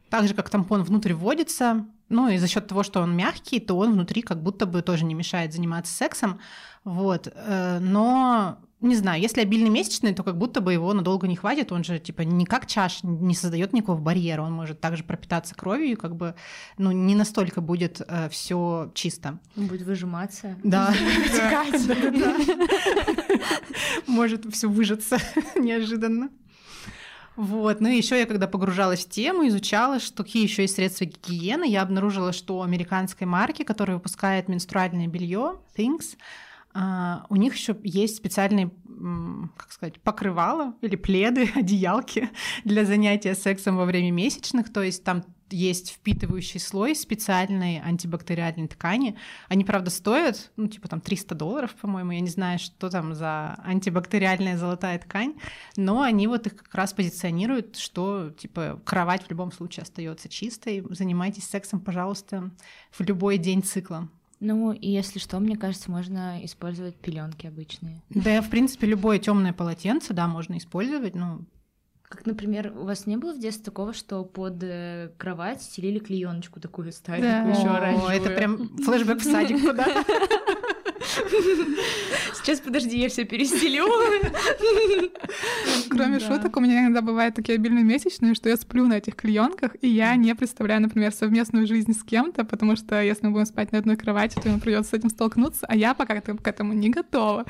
Так 0.09 0.27
же, 0.27 0.33
как 0.33 0.49
тампон 0.49 0.83
внутрь 0.83 1.13
вводится, 1.13 1.85
ну 2.09 2.29
и 2.29 2.37
за 2.37 2.47
счет 2.47 2.67
того, 2.67 2.83
что 2.83 3.01
он 3.01 3.15
мягкий, 3.15 3.59
то 3.59 3.75
он 3.77 3.93
внутри 3.93 4.21
как 4.21 4.41
будто 4.41 4.65
бы 4.65 4.81
тоже 4.81 5.05
не 5.05 5.15
мешает 5.15 5.53
заниматься 5.53 5.93
сексом. 5.93 6.39
Вот. 6.83 7.27
Э, 7.33 7.79
но 7.79 8.59
не 8.81 8.95
знаю, 8.95 9.21
если 9.21 9.41
обильный 9.41 9.69
месячный, 9.69 10.13
то 10.13 10.23
как 10.23 10.37
будто 10.37 10.61
бы 10.61 10.71
его 10.71 10.93
надолго 10.93 11.27
не 11.27 11.35
хватит, 11.35 11.71
он 11.71 11.83
же 11.83 11.97
типа 11.97 12.21
не 12.21 12.45
как 12.45 12.67
чаш, 12.67 12.99
не 13.03 13.33
создает 13.33 13.73
никакого 13.73 13.99
барьера, 13.99 14.43
он 14.43 14.53
может 14.53 14.79
также 14.79 15.03
пропитаться 15.03 15.55
кровью, 15.55 15.97
как 15.97 16.15
бы, 16.15 16.35
ну, 16.77 16.91
не 16.91 17.15
настолько 17.15 17.61
будет 17.61 18.01
э, 18.07 18.29
все 18.29 18.91
чисто. 18.93 19.39
Он 19.57 19.67
будет 19.67 19.81
выжиматься. 19.81 20.55
Да. 20.63 20.93
Может 24.07 24.45
все 24.53 24.69
выжаться 24.69 25.17
неожиданно. 25.55 26.29
Вот. 27.35 27.81
Ну 27.81 27.89
и 27.89 27.97
еще 27.97 28.17
я 28.17 28.25
когда 28.25 28.47
погружалась 28.47 29.05
в 29.05 29.09
тему, 29.09 29.47
изучала, 29.47 29.99
что 29.99 30.23
какие 30.23 30.43
еще 30.43 30.61
есть 30.61 30.75
средства 30.75 31.05
гигиены, 31.05 31.67
я 31.67 31.81
обнаружила, 31.81 32.31
что 32.31 32.59
у 32.59 32.61
американской 32.61 33.27
марки, 33.27 33.63
которая 33.63 33.97
выпускает 33.97 34.47
менструальное 34.47 35.07
белье, 35.07 35.59
Things, 35.77 36.15
а, 36.73 37.25
у 37.29 37.35
них 37.35 37.55
еще 37.55 37.75
есть 37.83 38.17
специальные, 38.17 38.71
как 39.57 39.71
сказать, 39.71 39.99
покрывала 40.01 40.75
или 40.81 40.95
пледы, 40.95 41.49
одеялки 41.55 42.29
для 42.63 42.85
занятия 42.85 43.35
сексом 43.35 43.77
во 43.77 43.85
время 43.85 44.11
месячных. 44.11 44.71
То 44.71 44.81
есть 44.81 45.03
там 45.03 45.23
есть 45.49 45.91
впитывающий 45.91 46.59
слой 46.59 46.95
специальной 46.95 47.79
антибактериальной 47.79 48.67
ткани. 48.67 49.15
Они, 49.47 49.63
правда, 49.63 49.89
стоят, 49.89 50.51
ну, 50.55 50.67
типа 50.67 50.87
там 50.87 51.01
300 51.01 51.35
долларов, 51.35 51.75
по-моему. 51.75 52.11
Я 52.11 52.19
не 52.19 52.29
знаю, 52.29 52.59
что 52.59 52.89
там 52.89 53.13
за 53.13 53.55
антибактериальная 53.63 54.57
золотая 54.57 54.99
ткань, 54.99 55.35
но 55.75 56.01
они 56.01 56.27
вот 56.27 56.47
их 56.47 56.55
как 56.55 56.73
раз 56.75 56.93
позиционируют, 56.93 57.77
что, 57.77 58.31
типа, 58.31 58.81
кровать 58.83 59.23
в 59.23 59.29
любом 59.29 59.51
случае 59.51 59.83
остается 59.83 60.29
чистой. 60.29 60.83
Занимайтесь 60.89 61.47
сексом, 61.47 61.79
пожалуйста, 61.79 62.51
в 62.91 63.01
любой 63.01 63.37
день 63.37 63.63
цикла. 63.63 64.09
Ну, 64.39 64.73
и 64.73 64.89
если 64.89 65.19
что, 65.19 65.39
мне 65.39 65.57
кажется, 65.57 65.89
можно 65.89 66.43
использовать 66.43 66.95
пеленки 66.95 67.47
обычные. 67.47 68.01
Да, 68.09 68.41
в 68.41 68.49
принципе, 68.49 68.87
любое 68.87 69.17
темное 69.17 69.53
полотенце, 69.53 70.13
да, 70.13 70.27
можно 70.27 70.57
использовать. 70.57 71.15
Ну, 71.15 71.45
как, 72.09 72.25
например, 72.25 72.71
у 72.75 72.85
вас 72.85 73.07
не 73.07 73.17
было 73.17 73.33
в 73.33 73.39
детстве 73.39 73.65
такого, 73.65 73.93
что 73.93 74.23
под 74.23 74.61
э, 74.61 75.11
кровать 75.17 75.61
стелили 75.61 75.99
клееночку 75.99 76.59
такую 76.59 76.91
ставили, 76.91 77.23
да. 77.23 77.41
еще 77.43 77.67
О, 77.67 78.09
это 78.11 78.29
прям 78.29 78.69
флешбэк 78.77 79.19
в 79.19 79.23
садик 79.23 79.61
куда 79.61 79.85
Сейчас, 82.35 82.59
подожди, 82.59 82.97
я 82.97 83.09
все 83.09 83.23
перестелю. 83.23 83.85
Кроме 85.89 86.19
шуток, 86.19 86.57
у 86.57 86.59
меня 86.59 86.81
иногда 86.81 87.01
бывают 87.01 87.35
такие 87.35 87.55
обильные 87.55 87.83
месячные, 87.83 88.35
что 88.35 88.49
я 88.49 88.57
сплю 88.57 88.85
на 88.85 88.93
этих 88.93 89.15
клеенках, 89.15 89.75
и 89.81 89.87
я 89.87 90.15
не 90.15 90.35
представляю, 90.35 90.81
например, 90.81 91.11
совместную 91.11 91.67
жизнь 91.67 91.93
с 91.93 92.03
кем-то, 92.03 92.43
потому 92.43 92.75
что 92.75 93.01
если 93.01 93.25
мы 93.27 93.33
будем 93.33 93.45
спать 93.45 93.71
на 93.71 93.79
одной 93.79 93.95
кровати, 93.97 94.39
то 94.41 94.49
ему 94.49 94.59
придется 94.59 94.91
с 94.91 94.93
этим 94.93 95.09
столкнуться, 95.09 95.65
а 95.67 95.75
я 95.75 95.93
пока 95.93 96.21
к 96.21 96.47
этому 96.47 96.73
не 96.73 96.89
готова. 96.89 97.45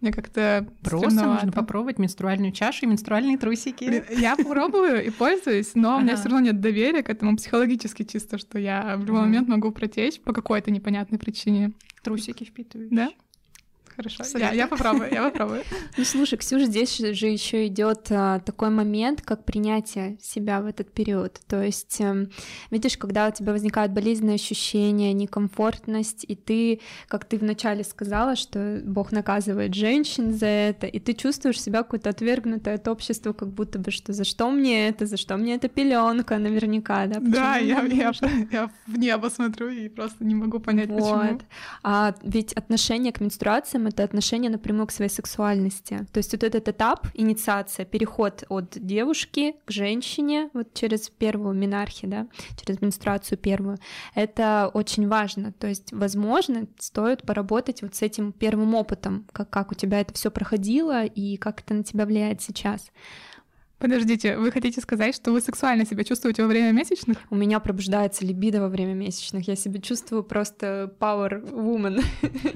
Мне 0.00 0.12
как-то 0.12 0.66
Просто 0.82 1.24
нужно 1.24 1.52
попробовать 1.52 1.98
менструальную 1.98 2.52
чашу 2.52 2.86
и 2.86 2.88
менструальные 2.88 3.38
трусики. 3.38 4.04
Я 4.18 4.36
пробую 4.36 5.04
и 5.04 5.10
пользуюсь, 5.10 5.72
но 5.74 5.98
у 5.98 6.00
меня 6.00 6.16
все 6.16 6.24
равно 6.24 6.40
нет 6.40 6.60
доверия 6.60 7.02
к 7.02 7.10
этому 7.10 7.36
психологически 7.36 8.04
чисто, 8.04 8.38
что 8.38 8.58
я 8.58 8.96
в 8.96 9.04
любой 9.04 9.22
момент 9.22 9.48
могу 9.48 9.72
протечь 9.72 10.20
по 10.20 10.32
какой-то 10.32 10.70
непонятной 10.70 11.18
причине. 11.18 11.72
Трусики 12.08 12.44
впитываешь. 12.44 12.90
Да? 12.90 13.10
Хорошо, 13.98 14.38
я, 14.38 14.52
я 14.52 14.68
попробую, 14.68 15.10
я 15.12 15.24
попробую. 15.24 15.64
Ну 15.96 16.04
слушай, 16.04 16.38
Ксюша, 16.38 16.66
здесь 16.66 16.98
же 16.98 17.26
еще 17.26 17.66
идет 17.66 18.06
а, 18.10 18.38
такой 18.38 18.70
момент, 18.70 19.22
как 19.22 19.44
принятие 19.44 20.16
себя 20.22 20.60
в 20.60 20.66
этот 20.66 20.92
период. 20.92 21.40
То 21.48 21.60
есть, 21.64 22.00
а, 22.00 22.28
видишь, 22.70 22.96
когда 22.96 23.26
у 23.26 23.32
тебя 23.32 23.50
возникают 23.50 23.90
болезненные 23.90 24.36
ощущения, 24.36 25.12
некомфортность, 25.12 26.24
и 26.28 26.36
ты, 26.36 26.80
как 27.08 27.24
ты 27.24 27.38
вначале 27.38 27.82
сказала, 27.82 28.36
что 28.36 28.80
Бог 28.84 29.10
наказывает 29.10 29.74
женщин 29.74 30.32
за 30.32 30.46
это, 30.46 30.86
и 30.86 31.00
ты 31.00 31.12
чувствуешь 31.12 31.60
себя 31.60 31.82
какой-то 31.82 32.10
отвергнутой 32.10 32.74
от 32.74 32.86
общества, 32.86 33.32
как 33.32 33.48
будто 33.48 33.80
бы, 33.80 33.90
что 33.90 34.12
за 34.12 34.22
что 34.22 34.48
мне 34.52 34.90
это, 34.90 35.06
за 35.06 35.16
что 35.16 35.36
мне 35.36 35.56
эта 35.56 35.66
пеленка, 35.66 36.38
наверняка, 36.38 37.06
да? 37.06 37.18
Да, 37.18 37.56
я, 37.56 37.82
я, 37.82 38.12
я 38.52 38.70
в 38.86 38.96
небо 38.96 39.26
смотрю 39.26 39.70
и 39.70 39.88
просто 39.88 40.24
не 40.24 40.36
могу 40.36 40.60
понять, 40.60 40.88
вот. 40.88 40.98
почему. 40.98 41.40
А 41.82 42.14
ведь 42.22 42.52
отношение 42.52 43.12
к 43.12 43.20
менструациям 43.20 43.87
это 43.88 44.04
отношение 44.04 44.50
напрямую 44.50 44.86
к 44.86 44.92
своей 44.92 45.10
сексуальности. 45.10 46.06
То 46.12 46.18
есть 46.18 46.32
вот 46.32 46.42
этот 46.42 46.68
этап, 46.68 47.08
инициация, 47.14 47.84
переход 47.84 48.44
от 48.48 48.70
девушки 48.78 49.56
к 49.64 49.70
женщине, 49.70 50.50
вот 50.52 50.74
через 50.74 51.08
первую 51.08 51.54
минархи, 51.54 52.06
да, 52.06 52.26
через 52.62 52.80
менструацию 52.80 53.38
первую, 53.38 53.78
это 54.14 54.70
очень 54.72 55.08
важно. 55.08 55.52
То 55.52 55.66
есть, 55.66 55.92
возможно, 55.92 56.66
стоит 56.78 57.22
поработать 57.22 57.82
вот 57.82 57.94
с 57.94 58.02
этим 58.02 58.32
первым 58.32 58.74
опытом, 58.74 59.26
как, 59.32 59.50
как 59.50 59.72
у 59.72 59.74
тебя 59.74 60.00
это 60.00 60.14
все 60.14 60.30
проходило 60.30 61.04
и 61.04 61.36
как 61.36 61.60
это 61.60 61.74
на 61.74 61.82
тебя 61.82 62.06
влияет 62.06 62.42
сейчас. 62.42 62.90
Подождите, 63.78 64.36
вы 64.36 64.50
хотите 64.50 64.80
сказать, 64.80 65.14
что 65.14 65.30
вы 65.30 65.40
сексуально 65.40 65.86
себя 65.86 66.02
чувствуете 66.02 66.42
во 66.42 66.48
время 66.48 66.72
месячных? 66.72 67.18
У 67.30 67.36
меня 67.36 67.60
пробуждается 67.60 68.24
либидо 68.24 68.60
во 68.60 68.68
время 68.68 68.92
месячных. 68.94 69.46
Я 69.46 69.54
себя 69.54 69.80
чувствую 69.80 70.24
просто 70.24 70.92
power 70.98 71.48
woman. 71.48 72.02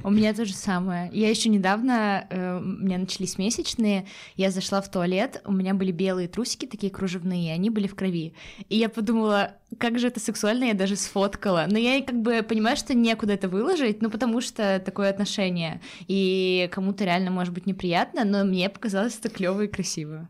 У 0.02 0.10
меня 0.10 0.34
то 0.34 0.44
же 0.44 0.52
самое. 0.52 1.10
Я 1.12 1.30
еще 1.30 1.48
недавно, 1.48 2.26
э, 2.28 2.58
у 2.58 2.60
меня 2.62 2.98
начались 2.98 3.38
месячные, 3.38 4.06
я 4.34 4.50
зашла 4.50 4.80
в 4.80 4.90
туалет, 4.90 5.40
у 5.44 5.52
меня 5.52 5.74
были 5.74 5.92
белые 5.92 6.26
трусики 6.26 6.66
такие 6.66 6.90
кружевные, 6.90 7.54
они 7.54 7.70
были 7.70 7.86
в 7.86 7.94
крови. 7.94 8.34
И 8.68 8.76
я 8.76 8.88
подумала, 8.88 9.52
как 9.78 10.00
же 10.00 10.08
это 10.08 10.18
сексуально, 10.18 10.64
я 10.64 10.74
даже 10.74 10.96
сфоткала. 10.96 11.66
Но 11.70 11.78
я 11.78 12.02
как 12.02 12.20
бы 12.20 12.42
понимаю, 12.42 12.76
что 12.76 12.94
некуда 12.94 13.34
это 13.34 13.48
выложить, 13.48 14.02
ну 14.02 14.10
потому 14.10 14.40
что 14.40 14.82
такое 14.84 15.10
отношение. 15.10 15.80
И 16.08 16.68
кому-то 16.72 17.04
реально 17.04 17.30
может 17.30 17.54
быть 17.54 17.66
неприятно, 17.66 18.24
но 18.24 18.44
мне 18.44 18.68
показалось 18.68 19.16
это 19.18 19.28
клево 19.28 19.62
и 19.62 19.68
красиво. 19.68 20.28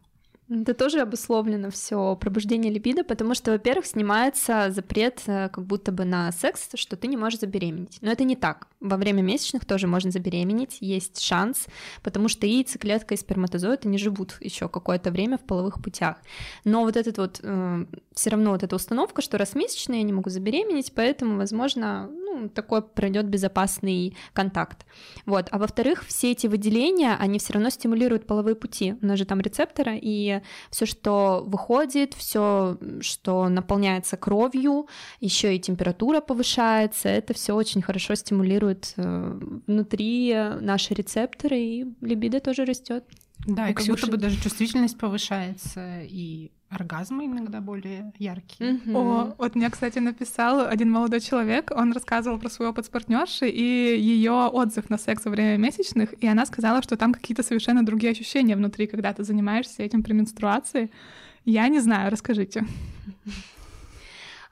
Это 0.60 0.74
тоже 0.74 1.00
обусловлено 1.00 1.70
все 1.70 2.14
пробуждение 2.16 2.70
либидо, 2.70 3.04
потому 3.04 3.34
что, 3.34 3.52
во-первых, 3.52 3.86
снимается 3.86 4.70
запрет 4.70 5.22
э, 5.26 5.48
как 5.48 5.64
будто 5.64 5.92
бы 5.92 6.04
на 6.04 6.30
секс, 6.32 6.68
что 6.74 6.96
ты 6.96 7.06
не 7.08 7.16
можешь 7.16 7.40
забеременеть. 7.40 7.98
Но 8.02 8.12
это 8.12 8.24
не 8.24 8.36
так. 8.36 8.68
Во 8.80 8.98
время 8.98 9.22
месячных 9.22 9.64
тоже 9.64 9.86
можно 9.86 10.10
забеременеть, 10.10 10.78
есть 10.80 11.20
шанс, 11.20 11.66
потому 12.02 12.28
что 12.28 12.46
яйцеклетка 12.46 13.14
и 13.14 13.16
сперматозоид, 13.16 13.86
они 13.86 13.96
живут 13.96 14.36
еще 14.40 14.68
какое-то 14.68 15.10
время 15.10 15.38
в 15.38 15.42
половых 15.42 15.82
путях. 15.82 16.16
Но 16.64 16.82
вот 16.82 16.96
этот 16.96 17.16
вот, 17.16 17.40
э, 17.42 17.86
все 18.14 18.30
равно 18.30 18.50
вот 18.50 18.62
эта 18.62 18.76
установка, 18.76 19.22
что 19.22 19.38
раз 19.38 19.54
месячные 19.54 20.00
я 20.00 20.04
не 20.04 20.12
могу 20.12 20.28
забеременеть, 20.28 20.92
поэтому, 20.94 21.38
возможно, 21.38 22.10
ну, 22.32 22.48
такой 22.48 22.82
пройдет 22.82 23.26
безопасный 23.26 24.16
контакт. 24.32 24.86
Вот. 25.26 25.48
А 25.50 25.58
во-вторых, 25.58 26.04
все 26.06 26.32
эти 26.32 26.46
выделения, 26.46 27.16
они 27.18 27.38
все 27.38 27.54
равно 27.54 27.70
стимулируют 27.70 28.26
половые 28.26 28.54
пути. 28.54 28.94
У 29.00 29.06
нас 29.06 29.18
же 29.18 29.24
там 29.24 29.40
рецепторы, 29.40 29.98
и 30.00 30.40
все, 30.70 30.86
что 30.86 31.44
выходит, 31.46 32.14
все, 32.14 32.78
что 33.00 33.48
наполняется 33.48 34.16
кровью, 34.16 34.86
еще 35.20 35.54
и 35.54 35.60
температура 35.60 36.20
повышается, 36.20 37.08
это 37.08 37.34
все 37.34 37.54
очень 37.54 37.82
хорошо 37.82 38.14
стимулирует 38.14 38.94
э, 38.96 39.40
внутри 39.66 40.34
наши 40.60 40.94
рецепторы, 40.94 41.58
и 41.58 41.86
либидо 42.00 42.40
тоже 42.40 42.64
растет. 42.64 43.04
Да, 43.46 43.68
и 43.68 43.74
как 43.74 43.86
будто 43.86 44.06
бы 44.06 44.16
даже 44.16 44.40
чувствительность 44.40 44.98
повышается, 44.98 46.02
и 46.02 46.52
оргазмы 46.72 47.26
иногда 47.26 47.60
более 47.60 48.12
яркие. 48.18 48.72
Mm-hmm. 48.72 48.96
О, 48.96 49.34
вот 49.38 49.54
мне, 49.54 49.70
кстати, 49.70 49.98
написал 49.98 50.66
один 50.66 50.90
молодой 50.90 51.20
человек, 51.20 51.70
он 51.74 51.92
рассказывал 51.92 52.38
про 52.38 52.48
свой 52.48 52.68
опыт 52.68 52.86
с 52.86 52.88
партнершей 52.88 53.50
и 53.50 54.00
ее 54.00 54.32
отзыв 54.32 54.90
на 54.90 54.98
секс 54.98 55.24
во 55.24 55.30
время 55.30 55.56
месячных, 55.56 56.14
и 56.22 56.26
она 56.26 56.46
сказала, 56.46 56.82
что 56.82 56.96
там 56.96 57.12
какие-то 57.12 57.42
совершенно 57.42 57.84
другие 57.84 58.12
ощущения 58.12 58.56
внутри, 58.56 58.86
когда 58.86 59.12
ты 59.12 59.24
занимаешься 59.24 59.82
этим 59.82 60.02
при 60.02 60.14
менструации. 60.14 60.90
Я 61.44 61.68
не 61.68 61.80
знаю, 61.80 62.10
расскажите. 62.10 62.64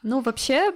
Ну, 0.02 0.20
вообще, 0.20 0.72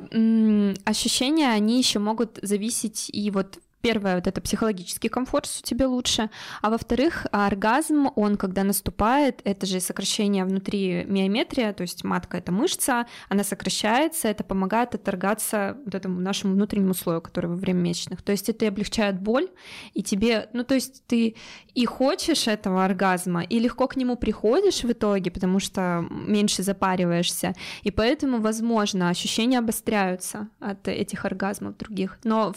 ощущения, 0.85 1.49
они 1.49 1.79
еще 1.79 1.99
могут 1.99 2.39
зависеть 2.43 3.11
и 3.11 3.31
вот 3.31 3.59
Первое, 3.85 4.15
вот 4.15 4.27
это 4.27 4.41
психологический 4.41 5.11
комфорт, 5.11 5.45
что 5.45 5.63
тебе 5.63 5.85
лучше. 5.85 6.31
А 6.63 6.71
во-вторых, 6.71 7.27
оргазм, 7.33 8.09
он 8.17 8.39
когда 8.39 8.65
наступает, 8.65 9.43
это 9.45 9.67
же 9.67 9.79
сокращение 9.79 10.47
внутри 10.47 11.05
миометрия, 11.05 11.75
то 11.75 11.83
есть 11.83 12.03
матка— 12.03 12.37
это 12.39 12.51
мышца, 12.51 13.07
она 13.29 13.45
сокращается, 13.45 14.29
это 14.29 14.43
помогает 14.43 14.95
отторгаться 14.95 15.77
вот 15.85 15.95
этому 15.95 16.19
нашему 16.19 16.55
внутреннему 16.55 16.95
слою, 16.95 17.21
который 17.21 17.51
во 17.51 17.57
время 17.57 17.81
месячных. 17.81 18.23
То 18.23 18.33
есть 18.33 18.49
это 18.49 18.65
и 18.65 18.69
облегчает 18.69 19.21
боль, 19.21 19.51
и 19.93 20.03
тебе, 20.03 20.49
ну 20.55 20.65
то 20.65 20.75
есть 20.75 21.07
ты 21.07 21.37
и 21.75 21.85
хочешь 21.85 22.49
этого 22.49 22.87
оргазма, 22.87 23.43
и 23.43 23.59
легко 23.59 23.87
к 23.87 23.97
нему 23.97 24.17
приходишь 24.17 24.83
в 24.83 24.91
итоге, 24.91 25.31
потому 25.31 25.61
что 25.61 26.07
меньше 26.11 26.63
запариваешься, 26.63 27.53
и 27.83 27.91
поэтому, 27.91 28.41
возможно, 28.41 29.11
ощущения 29.11 29.59
обостряются 29.59 30.49
от 30.59 30.89
этих 30.89 31.27
оргазмов 31.27 31.77
других. 31.77 32.19
Но 32.25 32.55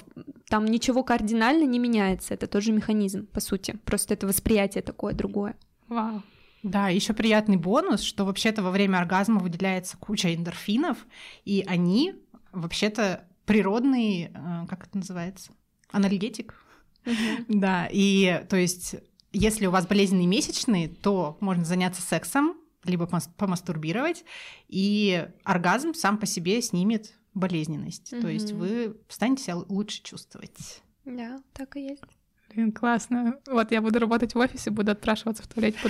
там 0.49 0.65
ничего 0.65 1.03
кардинально 1.03 1.65
не 1.65 1.79
меняется. 1.79 2.33
Это 2.33 2.47
тоже 2.47 2.71
механизм, 2.71 3.27
по 3.27 3.39
сути. 3.39 3.77
Просто 3.85 4.13
это 4.13 4.27
восприятие 4.27 4.81
такое 4.81 5.13
другое. 5.13 5.55
Вау. 5.87 6.23
Да, 6.63 6.89
еще 6.89 7.13
приятный 7.13 7.57
бонус, 7.57 8.01
что 8.01 8.25
вообще-то 8.25 8.63
во 8.63 8.71
время 8.71 8.97
оргазма 8.97 9.39
выделяется 9.39 9.97
куча 9.97 10.33
эндорфинов, 10.33 10.97
и 11.45 11.63
они 11.67 12.15
вообще-то 12.51 13.25
природный, 13.45 14.31
э, 14.33 14.65
как 14.67 14.87
это 14.87 14.97
называется, 14.97 15.51
анальгетик. 15.91 16.55
Uh-huh. 17.05 17.45
Да, 17.47 17.87
и 17.91 18.43
то 18.49 18.57
есть 18.57 18.95
если 19.31 19.67
у 19.67 19.71
вас 19.71 19.85
болезненные 19.85 20.27
месячные, 20.27 20.89
то 20.89 21.37
можно 21.39 21.63
заняться 21.63 22.01
сексом, 22.01 22.57
либо 22.83 23.07
помастурбировать, 23.37 24.23
и 24.67 25.27
оргазм 25.43 25.93
сам 25.93 26.17
по 26.17 26.25
себе 26.25 26.61
снимет 26.61 27.16
болезненность. 27.37 28.13
Uh-huh. 28.13 28.21
То 28.21 28.27
есть 28.27 28.51
вы 28.51 28.97
станете 29.07 29.43
себя 29.43 29.57
лучше 29.57 30.03
чувствовать. 30.03 30.81
Да, 31.05 31.39
так 31.53 31.77
и 31.77 31.81
есть. 31.81 32.03
Блин, 32.53 32.71
классно. 32.71 33.39
Вот 33.47 33.71
я 33.71 33.81
буду 33.81 33.99
работать 33.99 34.33
в 34.33 34.39
офисе, 34.39 34.71
буду 34.71 34.91
отпрашиваться 34.91 35.43
в 35.43 35.47
туалете. 35.47 35.77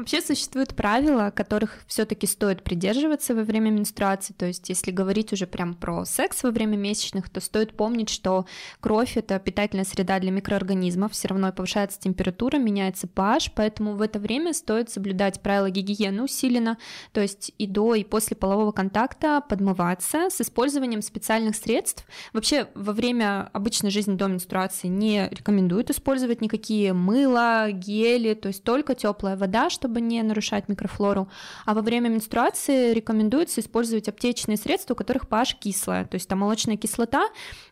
Вообще 0.00 0.22
существуют 0.22 0.74
правила, 0.74 1.30
которых 1.30 1.80
все-таки 1.86 2.26
стоит 2.26 2.62
придерживаться 2.62 3.34
во 3.34 3.42
время 3.42 3.68
менструации. 3.68 4.32
То 4.32 4.46
есть, 4.46 4.70
если 4.70 4.92
говорить 4.92 5.30
уже 5.34 5.46
прям 5.46 5.74
про 5.74 6.06
секс 6.06 6.42
во 6.42 6.50
время 6.50 6.78
месячных, 6.78 7.28
то 7.28 7.38
стоит 7.42 7.76
помнить, 7.76 8.08
что 8.08 8.46
кровь 8.80 9.18
это 9.18 9.38
питательная 9.38 9.84
среда 9.84 10.18
для 10.18 10.30
микроорганизмов, 10.30 11.12
все 11.12 11.28
равно 11.28 11.52
повышается 11.52 12.00
температура, 12.00 12.56
меняется 12.56 13.08
pH, 13.08 13.52
поэтому 13.54 13.92
в 13.92 14.00
это 14.00 14.18
время 14.18 14.54
стоит 14.54 14.88
соблюдать 14.88 15.42
правила 15.42 15.68
гигиены 15.68 16.22
усиленно, 16.22 16.78
то 17.12 17.20
есть 17.20 17.52
и 17.58 17.66
до, 17.66 17.94
и 17.94 18.02
после 18.02 18.38
полового 18.38 18.72
контакта 18.72 19.42
подмываться 19.46 20.30
с 20.30 20.40
использованием 20.40 21.02
специальных 21.02 21.56
средств. 21.56 22.06
Вообще, 22.32 22.68
во 22.74 22.94
время 22.94 23.50
обычной 23.52 23.90
жизни 23.90 24.14
до 24.14 24.28
менструации 24.28 24.88
не 24.88 25.28
рекомендуют 25.28 25.90
использовать 25.90 26.40
никакие 26.40 26.94
мыла, 26.94 27.70
гели, 27.70 28.32
то 28.32 28.48
есть 28.48 28.64
только 28.64 28.94
теплая 28.94 29.36
вода, 29.36 29.68
чтобы 29.68 29.89
чтобы 29.90 30.02
не 30.02 30.22
нарушать 30.22 30.68
микрофлору. 30.68 31.28
А 31.66 31.74
во 31.74 31.82
время 31.82 32.08
менструации 32.08 32.92
рекомендуется 32.92 33.60
использовать 33.60 34.08
аптечные 34.08 34.56
средства, 34.56 34.94
у 34.94 34.96
которых 34.96 35.24
pH 35.24 35.56
кислая, 35.58 36.04
то 36.04 36.14
есть 36.14 36.28
там 36.28 36.38
молочная 36.38 36.76
кислота, 36.76 37.24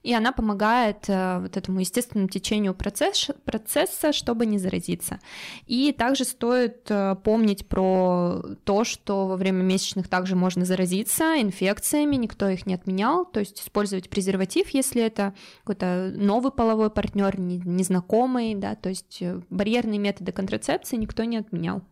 и 0.03 0.13
она 0.13 0.33
помогает 0.33 1.05
э, 1.07 1.39
вот 1.41 1.57
этому 1.57 1.79
естественному 1.79 2.29
течению 2.29 2.75
процесса, 2.75 3.35
процесса, 3.45 4.13
чтобы 4.13 4.47
не 4.47 4.59
заразиться. 4.59 5.21
И 5.69 5.93
также 5.93 6.25
стоит 6.25 6.91
э, 6.91 7.15
помнить 7.23 7.69
про 7.69 8.43
то, 8.65 8.83
что 8.83 9.29
во 9.29 9.37
время 9.37 9.63
месячных 9.63 10.09
также 10.09 10.35
можно 10.35 10.65
заразиться 10.65 11.41
инфекциями, 11.41 12.17
никто 12.17 12.49
их 12.49 12.67
не 12.67 12.75
отменял, 12.75 13.27
то 13.27 13.39
есть 13.39 13.61
использовать 13.61 14.11
презерватив, 14.11 14.71
если 14.71 15.03
это 15.03 15.35
какой-то 15.61 16.13
новый 16.17 16.51
половой 16.51 16.91
партнер, 16.91 17.39
незнакомый, 17.39 18.57
да, 18.57 18.75
то 18.75 18.89
есть 18.89 19.19
э, 19.21 19.41
барьерные 19.51 20.01
методы 20.01 20.33
контрацепции 20.33 20.97
никто 20.97 21.23
не 21.23 21.37
отменял. 21.37 21.83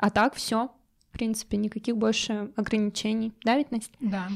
А 0.00 0.08
так 0.08 0.34
все, 0.34 0.70
в 1.10 1.12
принципе, 1.12 1.58
никаких 1.58 1.96
больше 1.96 2.50
ограничений. 2.56 3.34
Да, 3.44 3.56
ведь, 3.56 3.70
Настя? 3.70 3.94
Да. 4.00 4.28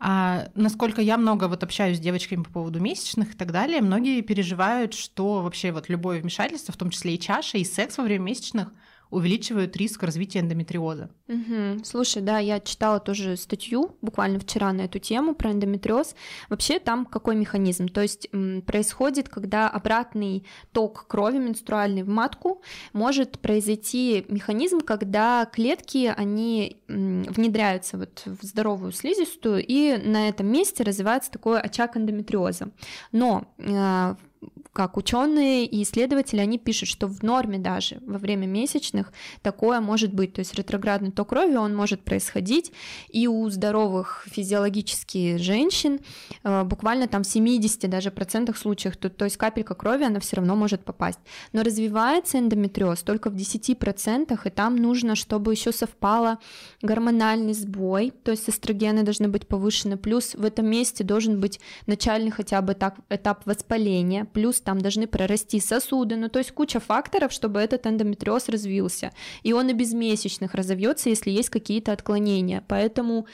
А 0.00 0.48
насколько 0.56 1.00
я 1.00 1.16
много 1.16 1.46
вот 1.46 1.62
общаюсь 1.62 1.98
с 1.98 2.00
девочками 2.00 2.42
по 2.42 2.50
поводу 2.50 2.80
месячных 2.80 3.34
и 3.34 3.36
так 3.36 3.52
далее, 3.52 3.80
многие 3.80 4.20
переживают, 4.22 4.94
что 4.94 5.42
вообще 5.42 5.70
вот 5.70 5.88
любое 5.88 6.20
вмешательство, 6.20 6.74
в 6.74 6.76
том 6.76 6.90
числе 6.90 7.14
и 7.14 7.20
чаша, 7.20 7.58
и 7.58 7.64
секс 7.64 7.96
во 7.96 8.04
время 8.04 8.24
месячных– 8.24 8.72
увеличивают 9.12 9.76
риск 9.76 10.02
развития 10.02 10.40
эндометриоза. 10.40 11.10
Угу. 11.28 11.84
Слушай, 11.84 12.22
да, 12.22 12.38
я 12.38 12.58
читала 12.60 12.98
тоже 12.98 13.36
статью 13.36 13.96
буквально 14.00 14.38
вчера 14.40 14.72
на 14.72 14.82
эту 14.82 14.98
тему 14.98 15.34
про 15.34 15.52
эндометриоз. 15.52 16.14
Вообще 16.48 16.78
там 16.78 17.04
какой 17.04 17.36
механизм? 17.36 17.88
То 17.88 18.00
есть 18.00 18.28
происходит, 18.66 19.28
когда 19.28 19.68
обратный 19.68 20.44
ток 20.72 21.06
крови 21.06 21.38
менструальный 21.38 22.02
в 22.02 22.08
матку 22.08 22.62
может 22.92 23.38
произойти 23.38 24.24
механизм, 24.28 24.80
когда 24.80 25.44
клетки, 25.44 26.12
они 26.16 26.82
внедряются 26.88 27.98
вот 27.98 28.22
в 28.24 28.44
здоровую 28.44 28.92
слизистую, 28.92 29.64
и 29.64 29.98
на 29.98 30.28
этом 30.28 30.46
месте 30.46 30.82
развивается 30.82 31.30
такой 31.30 31.60
очаг 31.60 31.96
эндометриоза. 31.96 32.70
Но 33.12 33.44
э, 33.58 34.14
как 34.72 34.96
ученые 34.96 35.66
и 35.66 35.82
исследователи, 35.82 36.40
они 36.40 36.58
пишут, 36.58 36.88
что 36.88 37.06
в 37.06 37.22
норме 37.22 37.58
даже 37.58 37.98
во 38.06 38.18
время 38.18 38.46
месячных 38.46 39.12
такое 39.42 39.80
может 39.80 40.14
быть, 40.14 40.32
то 40.32 40.38
есть 40.38 40.54
ретроградный 40.54 41.10
ток 41.10 41.28
крови, 41.28 41.56
он 41.56 41.76
может 41.76 42.02
происходить 42.02 42.72
и 43.08 43.26
у 43.26 43.48
здоровых 43.50 44.26
физиологически 44.30 45.36
женщин 45.36 46.00
э, 46.42 46.64
буквально 46.64 47.06
там 47.06 47.22
в 47.22 47.26
70 47.26 47.90
даже 47.90 48.10
процентах 48.10 48.56
случаев, 48.56 48.96
то, 48.96 49.10
то 49.10 49.26
есть 49.26 49.36
капелька 49.36 49.74
крови, 49.74 50.04
она 50.04 50.20
все 50.20 50.36
равно 50.36 50.56
может 50.56 50.84
попасть. 50.84 51.18
Но 51.52 51.62
развивается 51.62 52.38
эндометриоз 52.38 53.02
только 53.02 53.28
в 53.28 53.36
10 53.36 53.78
процентах, 53.78 54.46
и 54.46 54.50
там 54.50 54.76
нужно, 54.76 55.16
чтобы 55.16 55.52
еще 55.52 55.72
совпало 55.72 56.38
гормональный 56.80 57.52
сбой, 57.52 58.12
то 58.22 58.30
есть 58.30 58.48
эстрогены 58.48 59.02
должны 59.02 59.28
быть 59.28 59.46
повышены, 59.46 59.98
плюс 59.98 60.34
в 60.34 60.44
этом 60.44 60.66
месте 60.66 61.04
должен 61.04 61.40
быть 61.40 61.60
начальный 61.86 62.30
хотя 62.30 62.62
бы 62.62 62.72
этап, 62.72 62.98
этап 63.10 63.44
воспаления, 63.44 64.24
плюс 64.24 64.61
там 64.62 64.80
должны 64.80 65.06
прорасти 65.06 65.60
сосуды, 65.60 66.16
ну 66.16 66.28
то 66.28 66.38
есть 66.38 66.52
куча 66.52 66.80
факторов, 66.80 67.32
чтобы 67.32 67.60
этот 67.60 67.86
эндометриоз 67.86 68.48
развился. 68.48 69.12
И 69.42 69.52
он 69.52 69.68
и 69.68 69.72
без 69.72 69.92
месячных 69.92 70.54
разовьется, 70.54 71.10
если 71.10 71.30
есть 71.30 71.50
какие-то 71.50 71.92
отклонения. 71.92 72.64
Поэтому 72.68 73.26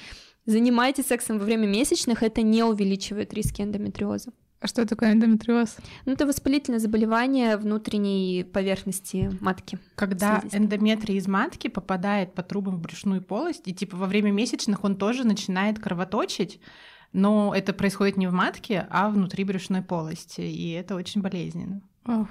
занимайтесь 0.47 1.07
сексом 1.07 1.38
во 1.38 1.45
время 1.45 1.67
месячных, 1.67 2.23
это 2.23 2.43
не 2.43 2.62
увеличивает 2.64 3.33
риски 3.35 3.62
эндометриоза. 3.62 4.33
А 4.61 4.67
что 4.67 4.85
такое 4.87 5.12
эндометриоз? 5.12 5.77
Ну, 6.05 6.12
это 6.12 6.27
воспалительное 6.27 6.81
заболевание 6.81 7.57
внутренней 7.57 8.45
поверхности 8.45 9.31
матки. 9.41 9.79
Когда 9.95 10.43
эндометрий 10.51 11.17
из 11.17 11.29
матки 11.29 11.69
попадает 11.69 12.35
по 12.35 12.43
трубам 12.43 12.79
в 12.79 12.81
брюшную 12.81 13.23
полость, 13.23 13.69
и 13.69 13.75
типа 13.75 13.97
во 13.97 14.07
время 14.07 14.33
месячных 14.33 14.83
он 14.83 14.97
тоже 14.97 15.25
начинает 15.25 15.79
кровоточить, 15.79 16.61
но 17.12 17.53
это 17.55 17.73
происходит 17.73 18.16
не 18.16 18.27
в 18.27 18.33
матке, 18.33 18.87
а 18.90 19.09
внутри 19.09 19.44
брюшной 19.44 19.83
полости, 19.83 20.40
и 20.40 20.73
это 20.73 20.94
очень 20.94 21.21
болезненно. 21.21 21.81
Ох. 22.07 22.29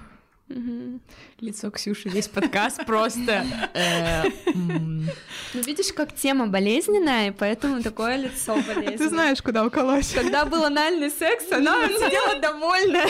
Угу. 0.50 1.02
Лицо 1.42 1.70
Ксюши, 1.72 2.08
весь 2.08 2.30
подкаст 2.30 2.86
просто... 2.86 3.46
Э, 3.74 4.24
ну, 4.54 5.62
видишь, 5.62 5.92
как 5.92 6.16
тема 6.16 6.48
болезненная, 6.48 7.30
и 7.30 7.32
поэтому 7.32 7.84
такое 7.84 8.16
лицо 8.16 8.56
болезненное. 8.56 8.98
Ты 8.98 9.10
знаешь, 9.10 9.42
куда 9.42 9.66
уколоть. 9.66 10.14
Когда 10.14 10.46
был 10.46 10.64
анальный 10.64 11.10
секс, 11.10 11.52
она 11.52 11.88
сидела 11.90 12.40
довольная. 12.40 13.08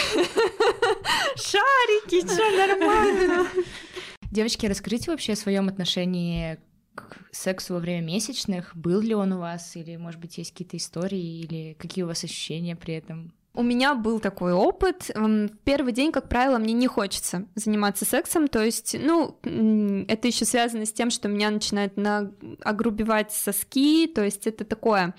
Шарики, 1.36 2.22
что 2.22 2.58
нормально. 2.58 3.48
Девочки, 4.32 4.66
расскажите 4.66 5.12
вообще 5.12 5.34
о 5.34 5.36
своем 5.36 5.70
отношении 5.70 6.58
к 6.98 7.20
сексу 7.32 7.76
во 7.76 7.80
время 7.80 8.06
месячных? 8.06 8.76
Был 8.76 9.02
ли 9.02 9.14
он 9.14 9.34
у 9.34 9.40
вас? 9.40 9.76
Или, 9.76 9.96
может 9.98 10.20
быть, 10.20 10.38
есть 10.38 10.52
какие-то 10.52 10.78
истории? 10.78 11.40
Или 11.42 11.76
какие 11.80 12.04
у 12.04 12.08
вас 12.08 12.24
ощущения 12.24 12.76
при 12.76 12.96
этом? 12.96 13.34
У 13.58 13.64
меня 13.64 13.96
был 13.96 14.20
такой 14.20 14.54
опыт. 14.54 15.10
Первый 15.64 15.92
день, 15.92 16.12
как 16.12 16.30
правило, 16.30 16.60
мне 16.60 16.74
не 16.74 16.86
хочется 16.86 17.48
заниматься 17.56 18.06
сексом, 18.06 18.48
то 18.48 18.64
есть, 18.64 18.96
ну, 19.00 19.36
это 20.08 20.28
еще 20.28 20.46
связано 20.46 20.86
с 20.86 20.94
тем, 20.94 21.10
что 21.10 21.28
меня 21.28 21.50
начинает 21.50 21.98
на... 21.98 22.32
огрубевать 22.62 23.32
соски, 23.32 24.06
то 24.06 24.24
есть 24.24 24.46
это 24.46 24.64
такое 24.64 25.16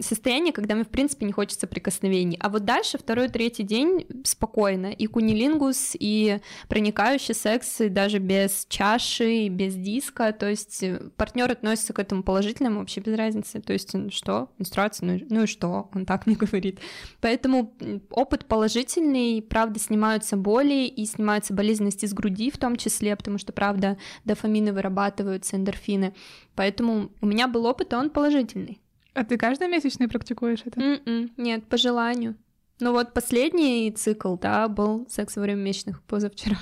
состояние, 0.00 0.52
когда 0.52 0.76
мне, 0.76 0.84
в 0.84 0.88
принципе, 0.88 1.26
не 1.26 1.32
хочется 1.32 1.66
прикосновений. 1.66 2.38
А 2.40 2.48
вот 2.48 2.64
дальше, 2.64 2.96
второй, 2.96 3.28
третий 3.28 3.64
день 3.64 4.06
спокойно, 4.22 4.92
и 4.92 5.08
кунилингус, 5.08 5.96
и 5.98 6.38
проникающий 6.68 7.34
секс, 7.34 7.80
и 7.80 7.88
даже 7.88 8.18
без 8.20 8.66
чаши, 8.68 9.48
без 9.48 9.74
диска, 9.74 10.32
то 10.32 10.48
есть 10.48 10.80
э, 10.84 11.10
партнер 11.16 11.50
относится 11.50 11.92
к 11.92 11.98
этому 11.98 12.22
положительно, 12.22 12.70
вообще 12.78 13.00
без 13.00 13.18
разницы, 13.18 13.60
то 13.60 13.72
есть 13.72 13.92
что, 14.12 14.48
менструация, 14.58 15.06
ну, 15.08 15.26
ну 15.28 15.42
и 15.42 15.46
что, 15.46 15.88
он 15.92 16.06
так 16.06 16.28
не 16.28 16.36
говорит. 16.36 16.78
Поэтому 17.20 17.63
опыт 18.10 18.46
положительный, 18.46 19.42
правда, 19.42 19.78
снимаются 19.78 20.36
боли 20.36 20.86
и 20.86 21.04
снимаются 21.06 21.54
болезненности 21.54 22.06
с 22.06 22.14
груди 22.14 22.50
в 22.50 22.58
том 22.58 22.76
числе, 22.76 23.16
потому 23.16 23.38
что, 23.38 23.52
правда, 23.52 23.98
дофамины 24.24 24.72
вырабатываются, 24.72 25.56
эндорфины. 25.56 26.14
Поэтому 26.54 27.10
у 27.20 27.26
меня 27.26 27.48
был 27.48 27.66
опыт, 27.66 27.92
и 27.92 27.96
он 27.96 28.10
положительный. 28.10 28.80
А 29.14 29.24
ты 29.24 29.36
каждый 29.36 29.68
месячный 29.68 30.08
практикуешь 30.08 30.62
это? 30.64 30.80
Mm-mm, 30.80 31.02
м-м, 31.06 31.30
нет, 31.36 31.66
по 31.66 31.76
желанию. 31.76 32.36
Ну 32.80 32.92
вот 32.92 33.14
последний 33.14 33.92
цикл, 33.92 34.36
да, 34.36 34.66
был 34.68 35.06
секс 35.08 35.36
во 35.36 35.42
время 35.42 35.60
месячных 35.62 36.02
позавчера. 36.02 36.58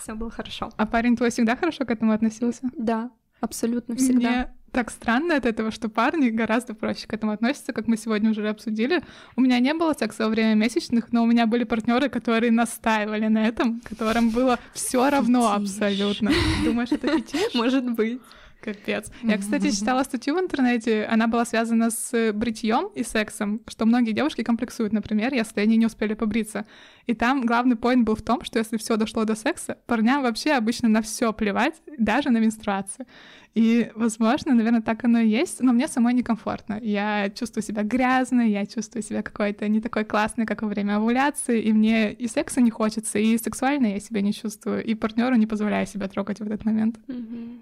Все 0.00 0.14
было 0.14 0.30
хорошо. 0.30 0.70
А 0.76 0.86
парень 0.86 1.16
твой 1.16 1.30
всегда 1.30 1.56
хорошо 1.56 1.84
к 1.84 1.90
этому 1.90 2.12
относился? 2.12 2.70
Да, 2.76 3.10
абсолютно 3.40 3.96
всегда. 3.96 4.30
Мне 4.30 4.54
так 4.72 4.90
странно 4.90 5.36
от 5.36 5.46
этого, 5.46 5.70
что 5.70 5.88
парни 5.88 6.30
гораздо 6.30 6.74
проще 6.74 7.06
к 7.06 7.12
этому 7.12 7.32
относятся, 7.32 7.72
как 7.72 7.86
мы 7.86 7.96
сегодня 7.96 8.30
уже 8.30 8.48
обсудили. 8.48 9.02
У 9.36 9.40
меня 9.40 9.58
не 9.60 9.74
было 9.74 9.92
секса 9.92 10.24
во 10.24 10.30
время 10.30 10.54
месячных, 10.54 11.12
но 11.12 11.22
у 11.22 11.26
меня 11.26 11.46
были 11.46 11.64
партнеры, 11.64 12.08
которые 12.08 12.50
настаивали 12.50 13.28
на 13.28 13.46
этом, 13.46 13.80
которым 13.88 14.30
было 14.30 14.58
все 14.72 15.08
равно 15.10 15.52
абсолютно. 15.52 16.32
Думаешь, 16.64 16.90
это 16.90 17.08
фетиш? 17.08 17.54
Может 17.54 17.90
быть. 17.90 18.20
Капец. 18.62 19.10
Я, 19.22 19.38
кстати, 19.38 19.70
читала 19.70 20.02
статью 20.04 20.36
в 20.36 20.40
интернете, 20.40 21.04
она 21.04 21.26
была 21.26 21.44
связана 21.44 21.90
с 21.90 22.32
бритьем 22.32 22.88
и 22.94 23.02
сексом, 23.02 23.60
что 23.66 23.86
многие 23.86 24.12
девушки 24.12 24.42
комплексуют, 24.42 24.92
например, 24.92 25.34
если 25.34 25.60
они 25.60 25.76
не 25.76 25.86
успели 25.86 26.14
побриться. 26.14 26.64
И 27.06 27.14
там 27.14 27.44
главный 27.44 27.76
поинт 27.76 28.04
был 28.04 28.14
в 28.14 28.22
том, 28.22 28.44
что 28.44 28.58
если 28.58 28.76
все 28.76 28.96
дошло 28.96 29.24
до 29.24 29.34
секса, 29.34 29.78
парням 29.86 30.22
вообще 30.22 30.52
обычно 30.52 30.88
на 30.88 31.02
все 31.02 31.32
плевать, 31.32 31.74
даже 31.98 32.30
на 32.30 32.38
менструацию. 32.38 33.06
И, 33.54 33.90
возможно, 33.94 34.54
наверное, 34.54 34.80
так 34.80 35.04
оно 35.04 35.18
и 35.18 35.28
есть, 35.28 35.60
но 35.60 35.72
мне 35.72 35.88
самой 35.88 36.14
некомфортно. 36.14 36.78
Я 36.80 37.28
чувствую 37.30 37.62
себя 37.62 37.82
грязной, 37.82 38.50
я 38.50 38.64
чувствую 38.64 39.02
себя 39.02 39.22
какой-то 39.22 39.68
не 39.68 39.80
такой 39.80 40.04
классной, 40.04 40.46
как 40.46 40.62
во 40.62 40.68
время 40.68 40.96
овуляции, 40.96 41.60
и 41.60 41.72
мне 41.72 42.12
и 42.12 42.28
секса 42.28 42.60
не 42.60 42.70
хочется, 42.70 43.18
и 43.18 43.36
сексуально 43.36 43.88
я 43.88 44.00
себя 44.00 44.22
не 44.22 44.32
чувствую, 44.32 44.82
и 44.84 44.94
партнеру 44.94 45.34
не 45.34 45.46
позволяю 45.46 45.86
себя 45.86 46.08
трогать 46.08 46.38
в 46.38 46.44
этот 46.44 46.64
момент. 46.64 46.98
Mm-hmm. 47.08 47.58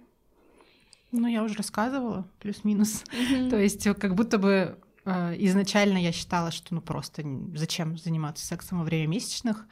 Ну, 1.13 1.27
я 1.27 1.43
уже 1.43 1.55
рассказывала, 1.55 2.27
плюс-минус. 2.39 3.05
Mm-hmm. 3.13 3.51
То 3.51 3.59
есть, 3.59 3.85
как 3.99 4.15
будто 4.15 4.39
бы 4.39 4.79
э, 5.05 5.35
изначально 5.39 5.99
я 5.99 6.13
считала, 6.13 6.51
что 6.51 6.75
ну 6.75 6.81
просто 6.81 7.25
зачем 7.55 7.99
заниматься 7.99 8.47
сексом 8.47 8.79
во 8.79 8.85
время 8.85 9.09
месячных. 9.09 9.67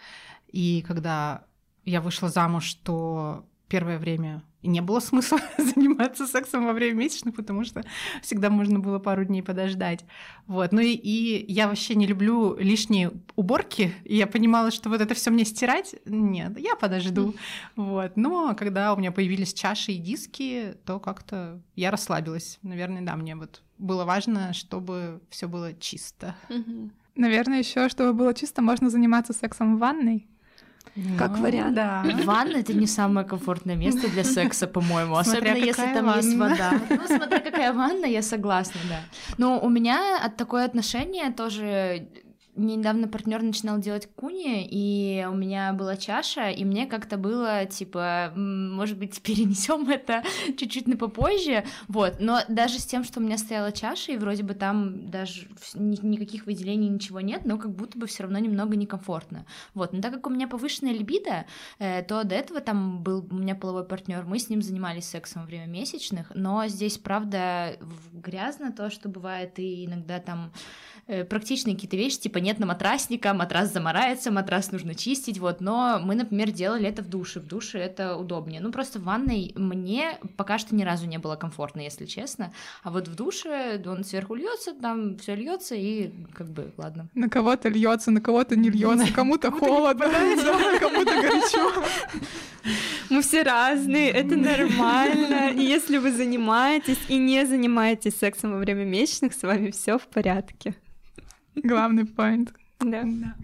И 0.48 0.85
когда 0.87 1.44
я 1.85 2.01
вышла 2.01 2.29
замуж, 2.29 2.74
то 2.74 3.46
первое 3.68 3.98
время 3.98 4.42
не 4.62 4.81
было 4.81 5.01
смысла 5.01 5.40
заниматься 5.59 6.27
сексом 6.27 6.66
во 6.66 6.73
время 6.73 6.99
месячных, 6.99 7.35
потому 7.35 7.64
что 7.64 7.85
всегда 8.23 8.51
можно 8.51 8.81
было 8.81 8.99
пару 8.99 9.25
дней 9.25 9.42
подождать. 9.42 10.05
Вот. 10.47 10.73
Ну 10.73 10.81
и, 10.81 10.92
и 10.92 11.53
я 11.53 11.68
вообще 11.68 11.94
не 11.94 12.07
люблю 12.07 12.57
лишние 12.59 13.12
уборки, 13.37 13.94
и 14.05 14.16
я 14.16 14.27
понимала, 14.27 14.71
что 14.71 14.88
вот 14.88 15.01
это 15.01 15.14
все 15.14 15.31
мне 15.31 15.44
стирать, 15.44 15.94
нет, 16.05 16.59
я 16.59 16.77
подожду. 16.77 17.35
Вот. 17.77 18.16
Но 18.16 18.55
когда 18.57 18.92
у 18.92 18.97
меня 18.97 19.12
появились 19.12 19.55
чаши 19.55 19.92
и 19.92 19.99
диски, 19.99 20.75
то 20.85 20.99
как-то 20.99 21.61
я 21.77 21.90
расслабилась. 21.90 22.59
Наверное, 22.62 23.03
да, 23.03 23.16
мне 23.16 23.37
вот 23.37 23.62
было 23.79 24.05
важно, 24.05 24.53
чтобы 24.53 25.21
все 25.31 25.47
было 25.49 25.73
чисто. 25.75 26.35
Наверное, 27.14 27.59
еще, 27.59 27.88
чтобы 27.88 28.12
было 28.12 28.35
чисто, 28.35 28.62
можно 28.62 28.90
заниматься 28.90 29.33
сексом 29.33 29.77
в 29.77 29.81
ванной 29.81 30.29
как 31.18 31.37
ну, 31.37 31.42
вариант. 31.42 31.74
Да. 31.74 32.05
Ванна 32.24 32.59
это 32.59 32.74
не 32.74 32.87
самое 32.87 33.27
комфортное 33.27 33.77
место 33.77 34.09
для 34.09 34.24
секса, 34.24 34.66
по-моему, 34.66 35.16
особенно 35.16 35.57
если 35.57 35.83
там 35.83 36.07
ванна. 36.07 36.20
есть 36.20 36.37
вода. 36.37 36.72
Ну, 36.90 37.07
смотря 37.07 37.40
какая 37.40 37.72
ванна, 37.72 38.07
я 38.07 38.22
согласна, 38.22 38.81
да. 38.88 39.01
Но 39.38 39.59
у 39.61 39.68
меня 39.68 40.18
от 40.24 40.37
такое 40.37 40.64
отношение 40.64 41.31
тоже 41.33 42.09
мне 42.59 42.77
недавно 42.77 43.09
партнер 43.09 43.42
начинал 43.42 43.79
делать 43.79 44.09
куни, 44.14 44.66
и 44.68 45.27
у 45.31 45.35
меня 45.35 45.73
была 45.73 45.97
чаша, 45.97 46.51
и 46.51 46.64
мне 46.64 46.87
как-то 46.87 47.16
было 47.16 47.64
типа, 47.66 48.33
может 48.35 48.99
быть, 48.99 49.21
перенесем 49.23 49.88
это 49.88 50.23
чуть-чуть 50.59 50.88
на 50.88 50.97
попозже, 50.97 51.64
вот. 51.87 52.16
Но 52.18 52.40
даже 52.49 52.79
с 52.79 52.87
тем, 52.87 53.05
что 53.05 53.21
у 53.21 53.23
меня 53.23 53.38
стояла 53.38 53.73
чаша, 53.73 54.12
и 54.12 54.16
вроде 54.16 54.42
бы 54.42 54.55
там 54.55 55.11
даже 55.11 55.47
никаких 55.75 56.47
выделений, 56.47 56.88
ничего 56.88 57.21
нет, 57.21 57.44
но 57.44 57.59
как 57.59 57.75
будто 57.75 57.99
бы 57.99 58.07
все 58.07 58.25
равно 58.25 58.38
немного 58.38 58.77
некомфортно. 58.77 59.47
Вот. 59.75 59.92
Но 59.92 60.01
так 60.01 60.12
как 60.12 60.27
у 60.27 60.31
меня 60.31 60.49
повышенная 60.49 60.92
либидо, 60.92 61.47
э, 61.79 62.03
то 62.03 62.25
до 62.25 62.35
этого 62.35 62.61
там 62.61 63.03
был 63.03 63.27
у 63.31 63.35
меня 63.35 63.55
половой 63.55 63.85
партнер, 63.85 64.25
мы 64.25 64.38
с 64.38 64.49
ним 64.49 64.62
занимались 64.62 65.05
сексом 65.05 65.42
во 65.42 65.47
время 65.47 65.66
месячных, 65.66 66.33
но 66.35 66.66
здесь, 66.66 66.99
правда, 66.99 67.77
грязно 68.12 68.73
то, 68.73 68.90
что 68.90 69.09
бывает, 69.09 69.59
и 69.59 69.85
иногда 69.87 70.18
там 70.18 70.53
практичные 71.29 71.75
какие-то 71.75 71.97
вещи, 71.97 72.18
типа 72.18 72.38
нет 72.38 72.59
на 72.59 72.66
матрасника, 72.66 73.33
матрас 73.33 73.73
замарается, 73.73 74.31
матрас 74.31 74.73
нужно 74.73 74.94
чистить, 74.94 75.38
вот, 75.38 75.61
но 75.61 75.99
мы, 76.03 76.14
например, 76.14 76.51
делали 76.51 76.87
это 76.87 77.03
в 77.03 77.09
душе, 77.09 77.40
в 77.40 77.47
душе 77.47 77.79
это 77.79 78.16
удобнее, 78.16 78.61
ну, 78.61 78.71
просто 78.71 78.99
в 78.99 79.05
ванной 79.05 79.53
мне 79.57 80.18
пока 80.37 80.59
что 80.59 80.75
ни 80.75 80.83
разу 80.83 81.07
не 81.07 81.18
было 81.18 81.37
комфортно, 81.37 81.81
если 81.81 82.05
честно, 82.05 82.53
а 82.83 82.90
вот 82.90 83.09
в 83.09 83.14
душе 83.14 83.83
он 83.87 84.05
сверху 84.05 84.35
льется, 84.35 84.75
там 84.75 85.16
все 85.18 85.35
льется 85.35 85.75
и 85.75 86.11
как 86.35 86.49
бы, 86.49 86.73
ладно. 86.77 87.09
На 87.14 87.29
кого-то 87.29 87.68
льется, 87.68 88.11
на 88.11 88.21
кого-то 88.21 88.57
не 88.57 88.71
льется, 88.71 89.12
кому-то 89.12 89.51
холодно, 89.51 90.07
кому-то 90.79 91.12
горячо. 91.12 91.85
Мы 93.11 93.23
все 93.23 93.42
разные, 93.42 94.11
это 94.11 94.37
нормально. 94.37 95.51
И 95.51 95.62
если 95.62 95.97
вы 95.97 96.12
занимаетесь 96.12 96.99
и 97.09 97.16
не 97.16 97.47
занимаетесь 97.47 98.18
сексом 98.18 98.53
во 98.53 98.59
время 98.59 98.85
месячных, 98.85 99.33
с 99.33 99.42
вами 99.42 99.71
все 99.71 99.99
в 99.99 100.07
порядке. 100.07 100.75
Главный 101.62 102.07
поинт. 102.07 102.53
Да. 102.81 103.03
да. 103.05 103.35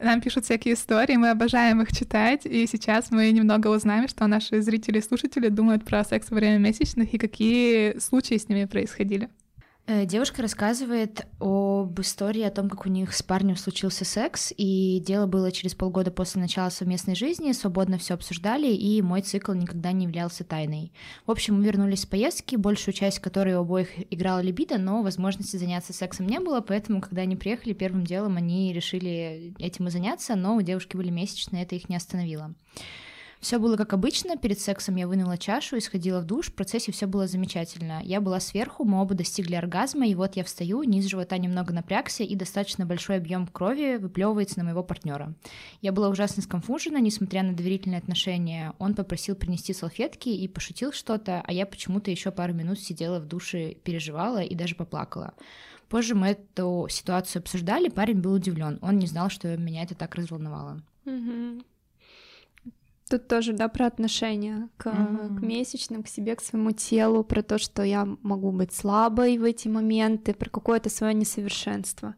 Нам 0.00 0.20
пишут 0.20 0.44
всякие 0.44 0.74
истории, 0.74 1.16
мы 1.16 1.30
обожаем 1.30 1.82
их 1.82 1.92
читать, 1.92 2.46
и 2.46 2.66
сейчас 2.66 3.10
мы 3.10 3.30
немного 3.32 3.66
узнаем, 3.66 4.06
что 4.06 4.26
наши 4.28 4.62
зрители 4.62 4.98
и 4.98 5.02
слушатели 5.02 5.48
думают 5.48 5.84
про 5.84 6.04
секс 6.04 6.30
во 6.30 6.36
время 6.36 6.58
месячных 6.58 7.12
и 7.12 7.18
какие 7.18 7.98
случаи 7.98 8.36
с 8.36 8.48
ними 8.48 8.66
происходили. 8.66 9.28
Э, 9.90 10.04
девушка 10.04 10.42
рассказывает 10.42 11.26
об 11.40 11.98
истории 11.98 12.42
о 12.42 12.50
том, 12.50 12.68
как 12.68 12.84
у 12.84 12.90
них 12.90 13.14
с 13.14 13.22
парнем 13.22 13.56
случился 13.56 14.04
секс, 14.04 14.52
и 14.54 15.00
дело 15.00 15.26
было 15.26 15.50
через 15.50 15.74
полгода 15.74 16.10
после 16.10 16.42
начала 16.42 16.68
совместной 16.68 17.14
жизни, 17.14 17.52
свободно 17.52 17.96
все 17.96 18.12
обсуждали, 18.12 18.66
и 18.66 19.00
мой 19.00 19.22
цикл 19.22 19.54
никогда 19.54 19.92
не 19.92 20.04
являлся 20.04 20.44
тайной. 20.44 20.92
В 21.24 21.30
общем, 21.30 21.54
мы 21.56 21.64
вернулись 21.64 22.02
с 22.02 22.06
поездки, 22.06 22.56
большую 22.56 22.92
часть 22.92 23.20
которой 23.20 23.54
у 23.54 23.60
обоих 23.60 23.88
играла 24.12 24.40
либидо, 24.40 24.76
но 24.76 25.02
возможности 25.02 25.56
заняться 25.56 25.94
сексом 25.94 26.26
не 26.26 26.38
было, 26.38 26.60
поэтому, 26.60 27.00
когда 27.00 27.22
они 27.22 27.36
приехали, 27.36 27.72
первым 27.72 28.04
делом 28.04 28.36
они 28.36 28.74
решили 28.74 29.54
этим 29.58 29.88
и 29.88 29.90
заняться, 29.90 30.36
но 30.36 30.56
у 30.56 30.60
девушки 30.60 30.98
были 30.98 31.08
месячные, 31.08 31.62
это 31.62 31.76
их 31.76 31.88
не 31.88 31.96
остановило. 31.96 32.54
Все 33.40 33.58
было 33.58 33.76
как 33.76 33.92
обычно, 33.92 34.36
перед 34.36 34.58
сексом 34.58 34.96
я 34.96 35.06
вынула 35.06 35.38
чашу 35.38 35.76
и 35.76 35.80
сходила 35.80 36.20
в 36.20 36.24
душ, 36.24 36.46
в 36.46 36.54
процессе 36.54 36.90
все 36.90 37.06
было 37.06 37.28
замечательно. 37.28 38.00
Я 38.02 38.20
была 38.20 38.40
сверху, 38.40 38.84
мы 38.84 39.00
оба 39.00 39.14
достигли 39.14 39.54
оргазма, 39.54 40.08
и 40.08 40.14
вот 40.16 40.34
я 40.34 40.42
встаю, 40.42 40.82
низ 40.82 41.06
живота 41.06 41.38
немного 41.38 41.72
напрягся, 41.72 42.24
и 42.24 42.34
достаточно 42.34 42.84
большой 42.84 43.16
объем 43.16 43.46
крови 43.46 43.96
выплевывается 43.96 44.58
на 44.58 44.64
моего 44.64 44.82
партнера. 44.82 45.34
Я 45.82 45.92
была 45.92 46.08
ужасно 46.08 46.42
сконфужена, 46.42 46.98
несмотря 46.98 47.44
на 47.44 47.52
доверительные 47.54 47.98
отношения. 47.98 48.74
Он 48.78 48.94
попросил 48.94 49.36
принести 49.36 49.72
салфетки 49.72 50.28
и 50.28 50.48
пошутил 50.48 50.92
что-то, 50.92 51.42
а 51.46 51.52
я 51.52 51.64
почему-то 51.64 52.10
еще 52.10 52.32
пару 52.32 52.54
минут 52.54 52.80
сидела 52.80 53.20
в 53.20 53.26
душе, 53.26 53.74
переживала 53.84 54.42
и 54.42 54.56
даже 54.56 54.74
поплакала. 54.74 55.34
Позже 55.88 56.14
мы 56.14 56.28
эту 56.28 56.86
ситуацию 56.90 57.40
обсуждали, 57.40 57.88
парень 57.88 58.20
был 58.20 58.34
удивлен. 58.34 58.78
Он 58.82 58.98
не 58.98 59.06
знал, 59.06 59.30
что 59.30 59.56
меня 59.56 59.84
это 59.84 59.94
так 59.94 60.16
разволновало. 60.16 60.82
Mm-hmm. 61.06 61.62
Тут 63.08 63.28
тоже, 63.28 63.52
да, 63.52 63.68
про 63.68 63.86
отношения 63.86 64.68
к, 64.76 64.86
mm-hmm. 64.86 65.38
к 65.38 65.42
месячным, 65.42 66.02
к 66.02 66.08
себе, 66.08 66.36
к 66.36 66.42
своему 66.42 66.72
телу, 66.72 67.24
про 67.24 67.42
то, 67.42 67.58
что 67.58 67.82
я 67.82 68.06
могу 68.22 68.52
быть 68.52 68.72
слабой 68.72 69.38
в 69.38 69.44
эти 69.44 69.68
моменты, 69.68 70.34
про 70.34 70.50
какое-то 70.50 70.90
свое 70.90 71.14
несовершенство. 71.14 72.14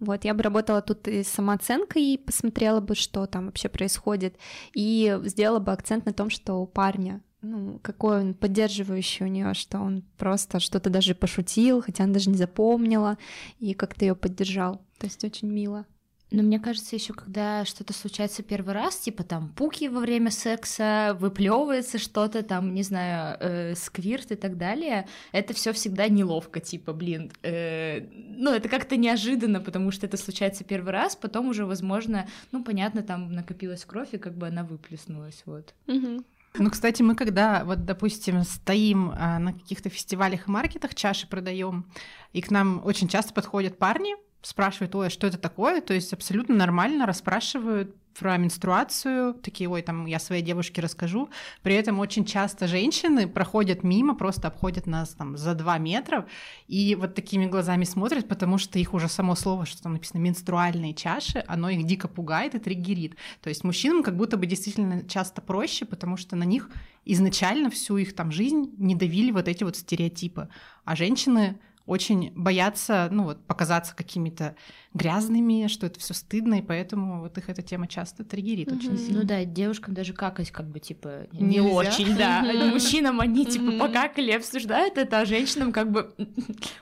Вот, 0.00 0.24
я 0.24 0.34
бы 0.34 0.42
работала 0.42 0.82
тут 0.82 1.06
и 1.06 1.22
с 1.22 1.28
самооценкой, 1.28 2.02
и 2.02 2.18
посмотрела 2.18 2.80
бы, 2.80 2.94
что 2.94 3.26
там 3.26 3.46
вообще 3.46 3.68
происходит, 3.68 4.36
и 4.74 5.18
сделала 5.24 5.60
бы 5.60 5.72
акцент 5.72 6.06
на 6.06 6.12
том, 6.12 6.28
что 6.30 6.54
у 6.54 6.66
парня 6.66 7.22
ну, 7.42 7.80
какой 7.82 8.20
он 8.20 8.34
поддерживающий 8.34 9.26
у 9.26 9.28
нее, 9.28 9.52
что 9.54 9.80
он 9.80 10.04
просто 10.16 10.60
что-то 10.60 10.90
даже 10.90 11.14
пошутил, 11.14 11.82
хотя 11.82 12.04
она 12.04 12.14
даже 12.14 12.30
не 12.30 12.36
запомнила, 12.36 13.18
и 13.58 13.74
как-то 13.74 14.04
ее 14.04 14.14
поддержал. 14.14 14.80
То 14.98 15.06
есть 15.06 15.24
очень 15.24 15.48
мило. 15.48 15.84
Но 16.32 16.42
мне 16.42 16.58
кажется, 16.58 16.96
еще 16.96 17.12
когда 17.12 17.64
что-то 17.64 17.92
случается 17.92 18.42
первый 18.42 18.72
раз, 18.74 18.96
типа 18.96 19.22
там 19.22 19.50
пуки 19.50 19.88
во 19.88 20.00
время 20.00 20.30
секса, 20.30 21.16
выплевывается 21.20 21.98
что-то, 21.98 22.42
там, 22.42 22.72
не 22.74 22.82
знаю, 22.82 23.36
э, 23.38 23.74
сквирт 23.74 24.32
и 24.32 24.36
так 24.36 24.56
далее, 24.56 25.06
это 25.32 25.52
все 25.52 25.72
всегда 25.72 26.08
неловко, 26.08 26.60
типа, 26.60 26.92
блин, 26.94 27.30
э, 27.42 28.06
ну, 28.10 28.52
это 28.52 28.68
как-то 28.68 28.96
неожиданно, 28.96 29.60
потому 29.60 29.90
что 29.90 30.06
это 30.06 30.16
случается 30.16 30.64
первый 30.64 30.92
раз, 30.92 31.16
потом 31.16 31.48
уже, 31.48 31.66
возможно, 31.66 32.26
ну, 32.50 32.64
понятно, 32.64 33.02
там 33.02 33.32
накопилась 33.32 33.84
кровь, 33.84 34.08
и 34.12 34.18
как 34.18 34.34
бы 34.36 34.48
она 34.48 34.64
выплеснулась, 34.64 35.42
вот. 35.44 35.74
Угу. 35.86 36.24
Ну, 36.54 36.70
кстати, 36.70 37.02
мы 37.02 37.14
когда, 37.14 37.64
вот, 37.64 37.84
допустим, 37.84 38.42
стоим 38.42 39.12
а, 39.14 39.38
на 39.38 39.54
каких-то 39.54 39.88
фестивалях 39.88 40.48
и 40.48 40.50
маркетах, 40.50 40.94
чаши 40.94 41.26
продаем, 41.26 41.86
и 42.32 42.42
к 42.42 42.50
нам 42.50 42.82
очень 42.84 43.08
часто 43.08 43.32
подходят 43.32 43.78
парни, 43.78 44.16
спрашивают, 44.42 44.94
ой, 44.94 45.06
а 45.06 45.10
что 45.10 45.26
это 45.26 45.38
такое? 45.38 45.80
То 45.80 45.94
есть 45.94 46.12
абсолютно 46.12 46.54
нормально 46.54 47.06
расспрашивают 47.06 47.94
про 48.14 48.36
менструацию, 48.36 49.34
такие, 49.34 49.68
ой, 49.68 49.82
там, 49.82 50.06
я 50.06 50.18
своей 50.18 50.42
девушке 50.42 50.80
расскажу. 50.80 51.30
При 51.62 51.74
этом 51.74 51.98
очень 51.98 52.24
часто 52.24 52.66
женщины 52.66 53.26
проходят 53.26 53.82
мимо, 53.82 54.14
просто 54.14 54.48
обходят 54.48 54.86
нас 54.86 55.10
там 55.10 55.36
за 55.36 55.54
два 55.54 55.78
метра, 55.78 56.26
и 56.68 56.94
вот 56.94 57.14
такими 57.14 57.46
глазами 57.46 57.84
смотрят, 57.84 58.28
потому 58.28 58.58
что 58.58 58.78
их 58.78 58.94
уже 58.94 59.08
само 59.08 59.34
слово, 59.34 59.66
что 59.66 59.82
там 59.82 59.94
написано 59.94 60.20
менструальные 60.20 60.94
чаши, 60.94 61.44
оно 61.46 61.70
их 61.70 61.84
дико 61.86 62.08
пугает 62.08 62.54
и 62.54 62.58
триггерит. 62.58 63.16
То 63.40 63.48
есть 63.48 63.64
мужчинам 63.64 64.02
как 64.02 64.16
будто 64.16 64.36
бы 64.36 64.46
действительно 64.46 65.08
часто 65.08 65.40
проще, 65.40 65.84
потому 65.84 66.16
что 66.16 66.36
на 66.36 66.44
них 66.44 66.70
изначально 67.04 67.70
всю 67.70 67.96
их 67.96 68.14
там 68.14 68.30
жизнь 68.30 68.74
не 68.78 68.94
давили 68.94 69.30
вот 69.30 69.48
эти 69.48 69.64
вот 69.64 69.76
стереотипы. 69.76 70.48
А 70.84 70.96
женщины 70.96 71.58
очень 71.86 72.32
боятся, 72.36 73.08
ну 73.10 73.24
вот, 73.24 73.44
показаться 73.46 73.94
какими-то 73.94 74.54
грязными, 74.94 75.66
что 75.68 75.86
это 75.86 75.98
все 75.98 76.14
стыдно, 76.14 76.54
и 76.58 76.62
поэтому 76.62 77.20
вот 77.20 77.36
их 77.38 77.48
эта 77.48 77.62
тема 77.62 77.88
часто 77.88 78.24
триггерит 78.24 78.68
mm-hmm. 78.68 78.76
очень 78.76 78.98
сильно. 78.98 79.20
Ну 79.20 79.26
да, 79.26 79.44
девушкам 79.44 79.94
даже 79.94 80.12
какать 80.12 80.50
как 80.50 80.68
бы, 80.68 80.80
типа, 80.80 81.26
не 81.32 81.58
Нельзя. 81.58 81.68
очень, 81.68 82.16
да. 82.16 82.44
Mm-hmm. 82.44 82.72
Мужчинам 82.72 83.20
они, 83.20 83.46
типа, 83.46 83.64
mm-hmm. 83.64 83.78
покакали, 83.78 84.32
обсуждают 84.32 84.98
это, 84.98 85.20
а 85.20 85.24
женщинам 85.24 85.72
как 85.72 85.90
бы 85.90 86.14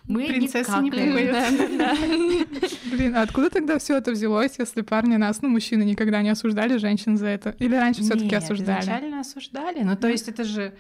мы 0.04 0.26
Принцессы 0.26 0.72
не 0.80 0.90
какают. 0.90 2.48
Блин, 2.90 3.16
а 3.16 3.22
откуда 3.22 3.50
тогда 3.50 3.78
все 3.78 3.96
это 3.96 4.10
взялось, 4.10 4.58
если 4.58 4.82
парни 4.82 5.16
нас, 5.16 5.40
ну, 5.40 5.48
мужчины 5.48 5.82
никогда 5.84 6.20
не 6.22 6.30
осуждали 6.30 6.76
женщин 6.76 7.16
за 7.16 7.26
это? 7.26 7.54
Или 7.58 7.74
раньше 7.76 8.02
все 8.02 8.14
таки 8.14 8.34
осуждали? 8.34 8.80
изначально 8.80 9.20
осуждали. 9.20 9.82
Ну, 9.82 9.96
то 9.96 10.08
есть 10.08 10.28
это 10.28 10.44
же 10.44 10.74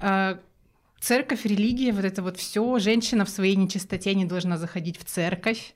а, 0.00 0.38
церковь, 1.00 1.44
религия, 1.44 1.92
вот 1.92 2.04
это 2.04 2.22
вот 2.22 2.36
все, 2.36 2.78
женщина 2.78 3.24
в 3.24 3.28
своей 3.28 3.56
нечистоте 3.56 4.14
не 4.14 4.24
должна 4.24 4.56
заходить 4.56 4.98
в 4.98 5.04
церковь. 5.04 5.74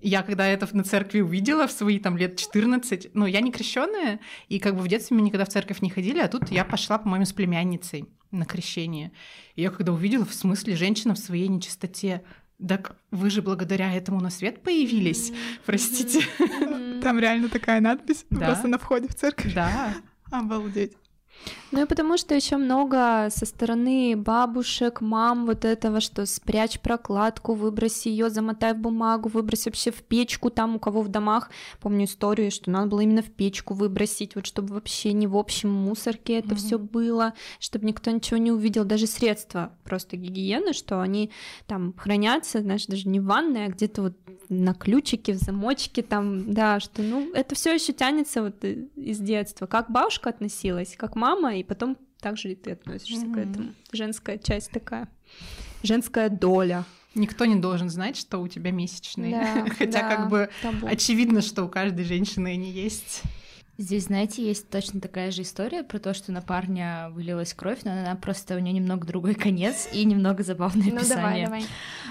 Я 0.00 0.22
когда 0.22 0.46
это 0.46 0.68
на 0.76 0.82
церкви 0.82 1.20
увидела 1.20 1.68
в 1.68 1.72
свои 1.72 2.00
там 2.00 2.16
лет 2.16 2.36
14, 2.36 3.10
ну, 3.14 3.26
я 3.26 3.40
не 3.40 3.52
крещенная, 3.52 4.18
и 4.48 4.58
как 4.58 4.74
бы 4.74 4.82
в 4.82 4.88
детстве 4.88 5.16
мы 5.16 5.22
никогда 5.22 5.44
в 5.44 5.48
церковь 5.48 5.80
не 5.80 5.90
ходили, 5.90 6.18
а 6.18 6.26
тут 6.26 6.50
я 6.50 6.64
пошла, 6.64 6.98
по-моему, 6.98 7.24
с 7.24 7.32
племянницей 7.32 8.08
на 8.32 8.44
крещение. 8.44 9.12
И 9.54 9.62
я 9.62 9.70
когда 9.70 9.92
увидела, 9.92 10.24
в 10.24 10.34
смысле, 10.34 10.74
женщина 10.74 11.14
в 11.14 11.18
своей 11.18 11.46
нечистоте, 11.46 12.24
так 12.66 12.96
вы 13.10 13.30
же 13.30 13.42
благодаря 13.42 13.92
этому 13.92 14.20
на 14.20 14.30
свет 14.30 14.62
появились, 14.62 15.32
простите. 15.66 16.22
Там 17.02 17.18
реально 17.18 17.48
такая 17.48 17.80
надпись, 17.80 18.24
да. 18.30 18.46
просто 18.46 18.68
на 18.68 18.78
входе 18.78 19.08
в 19.08 19.14
церковь. 19.14 19.54
Да. 19.54 19.94
Обалдеть. 20.30 20.96
Ну 21.72 21.82
и 21.82 21.86
потому 21.86 22.18
что 22.18 22.34
еще 22.34 22.58
много 22.58 23.28
со 23.30 23.46
стороны 23.46 24.14
бабушек, 24.14 25.00
мам 25.00 25.46
вот 25.46 25.64
этого, 25.64 26.00
что 26.00 26.26
спрячь 26.26 26.78
прокладку, 26.78 27.54
выброси 27.54 28.08
ее, 28.08 28.28
замотай 28.28 28.74
в 28.74 28.78
бумагу, 28.78 29.30
выбрось 29.30 29.64
вообще 29.64 29.90
в 29.90 30.02
печку, 30.02 30.50
там 30.50 30.76
у 30.76 30.78
кого 30.78 31.00
в 31.00 31.08
домах, 31.08 31.50
помню 31.80 32.04
историю, 32.04 32.50
что 32.50 32.70
надо 32.70 32.88
было 32.88 33.00
именно 33.00 33.22
в 33.22 33.30
печку 33.30 33.72
выбросить, 33.72 34.34
вот 34.34 34.44
чтобы 34.44 34.74
вообще 34.74 35.14
не 35.14 35.26
в 35.26 35.34
общем 35.34 35.70
мусорке 35.70 36.34
это 36.34 36.50
mm-hmm. 36.50 36.56
все 36.56 36.78
было, 36.78 37.32
чтобы 37.58 37.86
никто 37.86 38.10
ничего 38.10 38.36
не 38.36 38.52
увидел, 38.52 38.84
даже 38.84 39.06
средства 39.06 39.72
просто 39.82 40.18
гигиены, 40.18 40.74
что 40.74 41.00
они 41.00 41.30
там 41.66 41.94
хранятся, 41.96 42.60
знаешь, 42.60 42.84
даже 42.84 43.08
не 43.08 43.18
в 43.18 43.24
ванной, 43.24 43.64
а 43.64 43.68
где-то 43.68 44.02
вот 44.02 44.16
на 44.50 44.74
ключике, 44.74 45.32
в 45.32 45.38
замочке 45.38 46.02
там, 46.02 46.52
да, 46.52 46.78
что, 46.80 47.02
ну, 47.02 47.32
это 47.32 47.54
все 47.54 47.74
еще 47.74 47.94
тянется 47.94 48.42
вот 48.42 48.62
из 48.62 49.18
детства, 49.18 49.66
как 49.66 49.90
бабушка 49.90 50.28
относилась, 50.28 50.94
как 50.96 51.16
мама, 51.16 51.61
и 51.62 51.64
потом 51.64 51.96
также 52.20 52.52
и 52.52 52.54
ты 52.54 52.72
относишься 52.72 53.24
mm-hmm. 53.24 53.34
к 53.34 53.38
этому. 53.38 53.74
Женская 53.92 54.38
часть 54.38 54.70
такая, 54.70 55.08
женская 55.82 56.28
доля. 56.28 56.84
Никто 57.14 57.44
не 57.44 57.56
должен 57.56 57.90
знать, 57.90 58.16
что 58.16 58.38
у 58.38 58.48
тебя 58.48 58.70
месячные. 58.70 59.32
Да, 59.32 59.66
Хотя 59.78 60.02
да, 60.02 60.16
как 60.16 60.28
бы 60.28 60.48
табу. 60.62 60.86
очевидно, 60.86 61.42
что 61.42 61.64
у 61.64 61.68
каждой 61.68 62.04
женщины 62.04 62.48
они 62.48 62.70
есть. 62.70 63.22
Здесь, 63.78 64.04
знаете, 64.04 64.46
есть 64.46 64.70
точно 64.70 65.00
такая 65.00 65.30
же 65.30 65.42
история 65.42 65.82
про 65.82 65.98
то, 65.98 66.14
что 66.14 66.32
на 66.32 66.42
парня 66.42 67.10
вылилась 67.10 67.54
кровь, 67.54 67.80
но 67.84 67.92
она 67.92 68.14
просто 68.16 68.56
у 68.56 68.58
нее 68.58 68.74
немного 68.74 69.06
другой 69.06 69.34
конец 69.34 69.88
и 69.92 70.04
немного 70.04 70.42
забавное 70.42 70.90
ну, 70.90 70.96
описание. 70.96 71.46
Давай, 71.46 71.64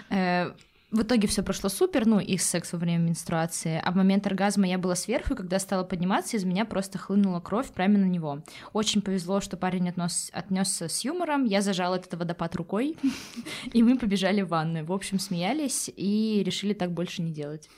давай. 0.09 0.55
В 0.91 1.03
итоге 1.03 1.27
все 1.29 1.41
прошло 1.41 1.69
супер, 1.69 2.05
ну, 2.05 2.19
и 2.19 2.37
секс 2.37 2.73
во 2.73 2.79
время 2.79 2.99
менструации. 2.99 3.81
А 3.81 3.91
в 3.91 3.95
момент 3.95 4.27
оргазма 4.27 4.67
я 4.67 4.77
была 4.77 4.95
сверху, 4.95 5.33
и 5.33 5.37
когда 5.37 5.57
стала 5.57 5.85
подниматься, 5.85 6.35
из 6.35 6.43
меня 6.43 6.65
просто 6.65 6.97
хлынула 6.97 7.39
кровь 7.39 7.71
прямо 7.71 7.97
на 7.97 8.05
него. 8.05 8.43
Очень 8.73 9.01
повезло, 9.01 9.39
что 9.39 9.55
парень 9.55 9.87
отнес, 9.87 10.29
отнесся 10.33 10.89
с 10.89 11.05
юмором. 11.05 11.45
Я 11.45 11.61
зажала 11.61 11.95
этот 11.95 12.13
водопад 12.15 12.57
рукой, 12.57 12.97
и 13.71 13.81
мы 13.83 13.97
побежали 13.97 14.41
в 14.41 14.49
ванную. 14.49 14.85
В 14.85 14.91
общем, 14.91 15.17
смеялись 15.17 15.89
и 15.95 16.43
решили 16.45 16.73
так 16.73 16.91
больше 16.91 17.21
не 17.21 17.31
делать. 17.31 17.69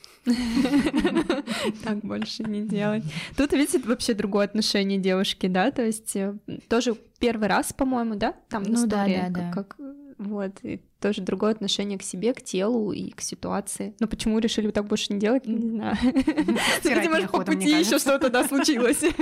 Так 1.84 1.99
больше 1.99 2.43
не 2.43 2.62
делать. 2.62 3.04
Тут, 3.38 3.54
видите, 3.54 3.80
вообще 3.80 4.13
другое 4.13 4.45
отношение 4.45 4.97
девушки, 4.97 5.47
да, 5.47 5.69
то 5.71 5.86
есть 5.86 6.15
э, 6.15 6.36
тоже 6.69 6.95
первый 7.19 7.47
раз, 7.47 7.73
по-моему, 7.73 8.15
да, 8.15 8.34
там 8.49 8.63
ну, 8.63 8.88
да, 8.88 9.06
да, 9.06 9.30
да. 9.30 9.65
вот, 10.17 10.60
и 10.63 10.82
тоже 11.04 11.22
другое 11.22 11.52
отношение 11.52 12.00
к 12.00 12.04
себе, 12.04 12.34
к 12.34 12.42
телу 12.42 12.94
и 12.94 13.12
к 13.12 13.20
ситуации. 13.20 13.94
Но 14.00 14.08
почему 14.08 14.39
решили 14.39 14.72
так 14.72 14.88
больше 14.88 15.12
не 15.12 15.20
делать, 15.20 15.46
не 15.46 15.70
знаю. 15.70 15.98
Видимо, 16.84 17.28
по 17.28 17.42
пути 17.42 17.78
еще 17.78 18.00
что-то 18.00 18.30
да 18.30 18.48
случилось. 18.48 19.04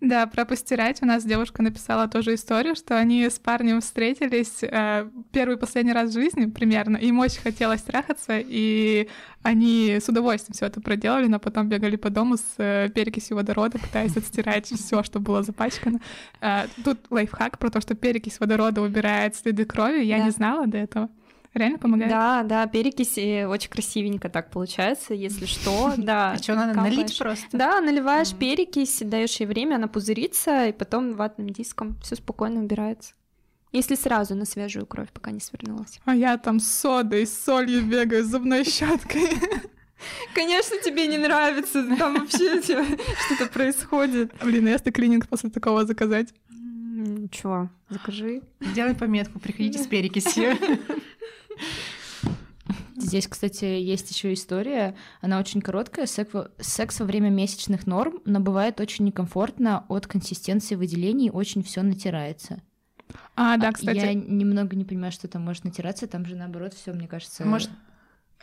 Да, 0.00 0.26
про 0.26 0.46
постирать. 0.46 1.02
У 1.02 1.04
нас 1.06 1.26
девушка 1.26 1.62
написала 1.62 2.08
тоже 2.08 2.32
историю, 2.32 2.74
что 2.74 2.96
они 2.96 3.28
с 3.28 3.38
парнем 3.38 3.82
встретились 3.82 4.62
э, 4.62 5.10
первый 5.30 5.56
и 5.56 5.58
последний 5.58 5.92
раз 5.92 6.08
в 6.08 6.14
жизни 6.14 6.46
примерно. 6.46 6.96
Им 6.96 7.18
очень 7.18 7.42
хотелось 7.42 7.82
трахаться, 7.82 8.38
и 8.38 9.10
они 9.42 9.98
с 10.00 10.08
удовольствием 10.08 10.54
все 10.54 10.66
это 10.66 10.80
проделали, 10.80 11.26
но 11.26 11.38
потом 11.38 11.68
бегали 11.68 11.96
по 11.96 12.10
дому 12.10 12.36
с 12.36 12.44
э, 12.58 12.88
перекисью 12.94 13.36
водорода, 13.36 13.78
пытаясь 13.78 14.16
отстирать 14.16 14.66
все, 14.66 15.02
что 15.02 15.18
было 15.18 15.42
запачкано. 15.42 16.00
Э, 16.40 16.66
тут 16.84 16.98
лайфхак 17.10 17.58
про 17.58 17.70
то, 17.70 17.80
что 17.80 17.94
перекись 17.94 18.38
водорода 18.38 18.82
убирает 18.82 19.36
следы 19.36 19.64
крови. 19.64 20.02
Я 20.04 20.18
да. 20.18 20.24
не 20.24 20.30
знала 20.30 20.66
до 20.66 20.78
этого. 20.78 21.08
Реально 21.54 21.78
помогает? 21.78 22.10
Да, 22.10 22.42
да, 22.44 22.66
перекись 22.66 23.18
очень 23.18 23.70
красивенько 23.70 24.28
так 24.28 24.50
получается, 24.50 25.14
если 25.14 25.46
что, 25.46 25.94
да. 25.96 26.32
А 26.32 26.36
что, 26.36 26.54
надо 26.54 26.78
налить 26.78 27.18
просто? 27.18 27.48
Да, 27.56 27.80
наливаешь 27.80 28.34
перекись, 28.34 29.02
даешь 29.04 29.36
ей 29.36 29.46
время, 29.46 29.76
она 29.76 29.88
пузырится, 29.88 30.66
и 30.66 30.72
потом 30.72 31.14
ватным 31.14 31.50
диском 31.50 31.98
все 32.02 32.14
спокойно 32.14 32.60
убирается. 32.60 33.14
Если 33.72 33.94
сразу 33.94 34.34
на 34.34 34.44
свежую 34.44 34.86
кровь, 34.86 35.10
пока 35.12 35.30
не 35.30 35.40
свернулась. 35.40 36.00
А 36.04 36.14
я 36.14 36.36
там 36.38 36.58
с 36.58 36.72
содой, 36.72 37.26
с 37.26 37.38
солью 37.44 37.84
бегаю, 37.84 38.24
с 38.24 38.28
зубной 38.28 38.64
щеткой. 38.64 39.28
Конечно, 40.34 40.76
тебе 40.78 41.06
не 41.06 41.18
нравится, 41.18 41.84
там 41.96 42.14
вообще 42.14 42.60
что-то 42.62 43.46
происходит. 43.52 44.32
Блин, 44.42 44.66
а 44.66 44.70
если 44.70 44.90
клининг 44.90 45.28
после 45.28 45.50
такого 45.50 45.86
заказать? 45.86 46.34
Ничего, 46.48 47.70
закажи. 47.88 48.42
Делай 48.74 48.94
пометку, 48.94 49.38
приходите 49.38 49.78
с 49.78 49.86
перекисью. 49.86 50.56
Здесь, 52.96 53.26
кстати, 53.26 53.64
есть 53.64 54.10
еще 54.10 54.32
история. 54.32 54.94
Она 55.20 55.38
очень 55.38 55.62
короткая. 55.62 56.06
Секс 56.06 57.00
во 57.00 57.06
время 57.06 57.30
месячных 57.30 57.86
норм, 57.86 58.20
но 58.24 58.40
бывает 58.40 58.80
очень 58.80 59.06
некомфортно 59.06 59.84
от 59.88 60.06
консистенции 60.06 60.74
выделений, 60.74 61.30
очень 61.30 61.62
все 61.62 61.82
натирается. 61.82 62.62
А, 63.36 63.56
да, 63.56 63.72
кстати. 63.72 63.98
Я 63.98 64.14
немного 64.14 64.76
не 64.76 64.84
понимаю, 64.84 65.12
что 65.12 65.28
там 65.28 65.44
может 65.44 65.64
натираться, 65.64 66.06
там 66.06 66.26
же 66.26 66.36
наоборот 66.36 66.74
все, 66.74 66.92
мне 66.92 67.08
кажется. 67.08 67.44
Может, 67.44 67.70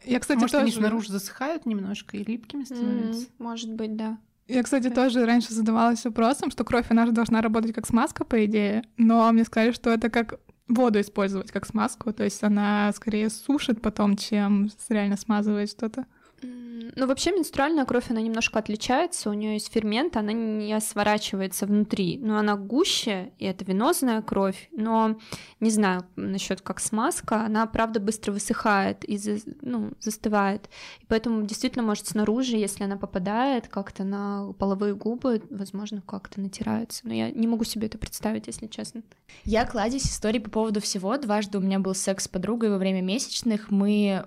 я, 0.03 0.19
кстати, 0.19 0.39
может 0.39 0.53
тоже... 0.53 0.63
они 0.63 0.71
снаружи 0.71 1.11
засыхают 1.11 1.65
немножко 1.65 2.17
и 2.17 2.23
липкими 2.23 2.63
становятся. 2.63 3.25
Mm, 3.25 3.29
может 3.39 3.71
быть, 3.73 3.95
да. 3.95 4.17
Я, 4.47 4.63
кстати, 4.63 4.89
тоже 4.89 5.25
раньше 5.25 5.53
задавалась 5.53 6.05
вопросом, 6.05 6.51
что 6.51 6.63
кровь, 6.63 6.85
она 6.89 7.05
же 7.05 7.11
должна 7.11 7.41
работать 7.41 7.73
как 7.73 7.85
смазка, 7.85 8.23
по 8.23 8.45
идее, 8.45 8.83
но 8.95 9.29
мне 9.33 9.43
сказали, 9.43 9.73
что 9.73 9.89
это 9.89 10.09
как 10.09 10.39
воду 10.69 10.99
использовать 11.01 11.51
как 11.51 11.65
смазку, 11.65 12.13
то 12.13 12.23
есть 12.23 12.43
она 12.43 12.91
скорее 12.93 13.29
сушит 13.29 13.81
потом, 13.81 14.15
чем 14.15 14.69
реально 14.89 15.17
смазывает 15.17 15.69
что-то. 15.69 16.05
Ну, 16.41 17.07
вообще 17.07 17.31
менструальная 17.31 17.85
кровь, 17.85 18.09
она 18.09 18.21
немножко 18.21 18.59
отличается, 18.59 19.29
у 19.29 19.33
нее 19.33 19.53
есть 19.53 19.71
фермент, 19.71 20.17
она 20.17 20.31
не 20.31 20.79
сворачивается 20.79 21.65
внутри, 21.65 22.17
но 22.19 22.37
она 22.37 22.55
гуще, 22.55 23.31
и 23.39 23.45
это 23.45 23.65
венозная 23.65 24.21
кровь, 24.21 24.69
но 24.71 25.17
не 25.59 25.69
знаю 25.69 26.05
насчет 26.15 26.61
как 26.61 26.79
смазка, 26.79 27.43
она, 27.43 27.65
правда, 27.65 27.99
быстро 27.99 28.31
высыхает 28.31 29.07
и 29.07 29.19
ну, 29.61 29.91
застывает, 29.99 30.69
и 30.99 31.05
поэтому 31.07 31.43
действительно 31.43 31.83
может 31.83 32.07
снаружи, 32.07 32.57
если 32.57 32.83
она 32.83 32.97
попадает 32.97 33.67
как-то 33.67 34.03
на 34.03 34.53
половые 34.53 34.95
губы, 34.95 35.41
возможно, 35.49 36.01
как-то 36.01 36.39
натирается, 36.39 37.01
но 37.07 37.13
я 37.13 37.31
не 37.31 37.47
могу 37.47 37.63
себе 37.63 37.87
это 37.87 37.97
представить, 37.97 38.47
если 38.47 38.67
честно. 38.67 39.01
Я 39.43 39.65
кладезь 39.65 40.05
истории 40.05 40.39
по 40.39 40.49
поводу 40.49 40.81
всего, 40.81 41.17
дважды 41.17 41.57
у 41.57 41.61
меня 41.61 41.79
был 41.79 41.95
секс 41.95 42.25
с 42.25 42.27
подругой 42.27 42.69
во 42.69 42.77
время 42.77 43.01
месячных, 43.01 43.71
мы 43.71 44.25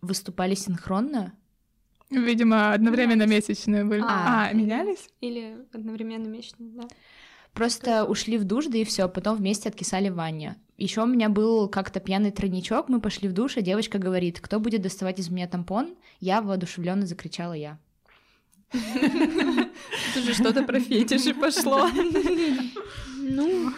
выступали 0.00 0.54
синхронно, 0.54 1.34
Видимо, 2.10 2.72
одновременно 2.72 3.26
месячные 3.26 3.84
были. 3.84 4.00
А, 4.00 4.48
а 4.48 4.52
менялись? 4.52 5.10
Или 5.20 5.58
одновременно 5.72 6.26
месячные, 6.26 6.70
да. 6.70 6.88
Просто 7.52 8.04
ушли 8.04 8.38
в 8.38 8.44
душ, 8.44 8.66
да 8.66 8.78
и 8.78 8.84
все, 8.84 9.08
потом 9.08 9.36
вместе 9.36 9.68
откисали 9.68 10.08
в 10.08 10.14
ванне. 10.14 10.56
Еще 10.76 11.02
у 11.02 11.06
меня 11.06 11.28
был 11.28 11.68
как-то 11.68 11.98
пьяный 11.98 12.30
тройничок, 12.30 12.88
мы 12.88 13.00
пошли 13.00 13.28
в 13.28 13.32
душ, 13.32 13.56
и 13.56 13.62
девочка 13.62 13.98
говорит, 13.98 14.40
кто 14.40 14.60
будет 14.60 14.80
доставать 14.80 15.18
из 15.18 15.28
меня 15.28 15.48
тампон? 15.48 15.96
Я 16.20 16.40
воодушевленно 16.40 17.04
закричала 17.04 17.52
я. 17.52 17.78
Это 18.72 20.22
же 20.22 20.34
что-то 20.34 20.62
про 20.62 20.80
фетиши 20.80 21.34
пошло. 21.34 21.88
Ну, 23.30 23.72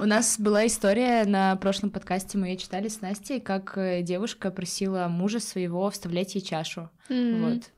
у 0.00 0.06
нас 0.06 0.38
была 0.38 0.66
история 0.66 1.24
на 1.24 1.56
прошлом 1.56 1.90
подкасте, 1.90 2.38
мы 2.38 2.48
ее 2.48 2.56
читали 2.56 2.88
с 2.88 3.00
Настей, 3.00 3.40
как 3.40 3.76
э, 3.76 4.02
девушка 4.02 4.50
просила 4.50 5.08
мужа 5.08 5.40
своего 5.40 5.90
вставлять 5.90 6.34
ей 6.34 6.40
чашу. 6.40 6.90
Вот. 7.08 7.70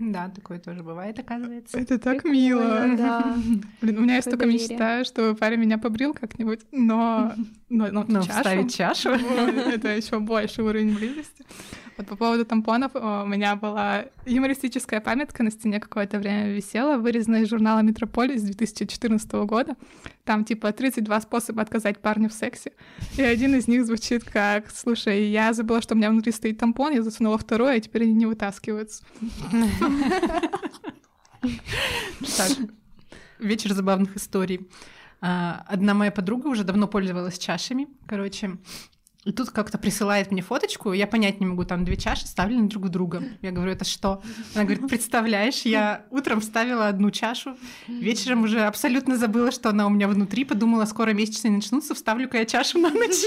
Да, 0.00 0.30
такое 0.30 0.58
тоже 0.58 0.82
бывает, 0.82 1.18
оказывается. 1.18 1.78
Это 1.78 1.98
так 1.98 2.24
мило. 2.24 2.96
Да. 2.96 3.36
Блин, 3.82 3.98
у 3.98 4.00
меня 4.00 4.16
есть 4.16 4.30
только 4.30 4.46
мечта, 4.46 5.04
что 5.04 5.34
парень 5.34 5.60
меня 5.60 5.76
побрил 5.76 6.14
как-нибудь, 6.14 6.60
но... 6.72 7.34
Но, 7.70 7.86
но, 7.86 8.04
но 8.08 8.22
чашу? 8.22 8.36
вставить 8.36 8.74
чашу? 8.74 9.10
Это 9.10 9.88
еще 9.96 10.18
больше 10.18 10.62
уровень 10.62 10.92
близости. 10.92 11.46
Вот 11.96 12.08
по 12.08 12.16
поводу 12.16 12.44
тампонов 12.44 12.94
у 12.96 13.26
меня 13.26 13.54
была 13.54 14.06
юмористическая 14.26 15.00
памятка 15.00 15.44
на 15.44 15.52
стене 15.52 15.78
какое-то 15.78 16.18
время 16.18 16.50
висела, 16.50 16.96
вырезанная 16.96 17.42
из 17.42 17.48
журнала 17.48 17.80
«Метрополис» 17.80 18.42
2014 18.42 19.32
года. 19.44 19.76
Там 20.24 20.44
типа 20.44 20.72
32 20.72 21.20
способа 21.20 21.62
отказать 21.62 22.00
парню 22.00 22.28
в 22.28 22.32
сексе. 22.32 22.72
И 23.16 23.22
один 23.22 23.54
из 23.54 23.68
них 23.68 23.86
звучит 23.86 24.24
как 24.24 24.70
«Слушай, 24.70 25.28
я 25.28 25.52
забыла, 25.52 25.80
что 25.80 25.94
у 25.94 25.96
меня 25.96 26.10
внутри 26.10 26.32
стоит 26.32 26.58
тампон, 26.58 26.92
я 26.92 27.02
засунула 27.02 27.38
второй, 27.38 27.76
а 27.76 27.80
теперь 27.80 28.02
они 28.02 28.14
не 28.14 28.26
вытаскиваются». 28.26 29.04
Так, 31.40 32.50
вечер 33.38 33.74
забавных 33.74 34.16
историй. 34.16 34.68
А, 35.20 35.64
одна 35.66 35.94
моя 35.94 36.10
подруга 36.10 36.48
уже 36.48 36.64
давно 36.64 36.86
пользовалась 36.88 37.38
чашами. 37.38 37.88
Короче, 38.06 38.58
и 39.24 39.32
тут 39.32 39.50
как-то 39.50 39.76
присылает 39.76 40.30
мне 40.30 40.40
фоточку, 40.40 40.94
я 40.94 41.06
понять 41.06 41.40
не 41.40 41.46
могу, 41.46 41.64
там 41.64 41.84
две 41.84 41.96
чаши 41.96 42.26
ставлены 42.26 42.68
друг 42.68 42.86
в 42.86 42.88
друга. 42.88 43.22
Я 43.42 43.50
говорю, 43.50 43.72
это 43.72 43.84
что? 43.84 44.22
Она 44.54 44.64
говорит, 44.64 44.88
представляешь, 44.88 45.62
я 45.62 46.06
утром 46.10 46.40
вставила 46.40 46.88
одну 46.88 47.10
чашу, 47.10 47.56
вечером 47.86 48.44
уже 48.44 48.62
абсолютно 48.62 49.18
забыла, 49.18 49.50
что 49.50 49.68
она 49.68 49.86
у 49.86 49.90
меня 49.90 50.08
внутри, 50.08 50.44
подумала, 50.44 50.86
скоро 50.86 51.10
месячные 51.10 51.52
начнутся, 51.52 51.94
вставлю-ка 51.94 52.38
я 52.38 52.46
чашу 52.46 52.78
на 52.78 52.88
ночь. 52.90 53.22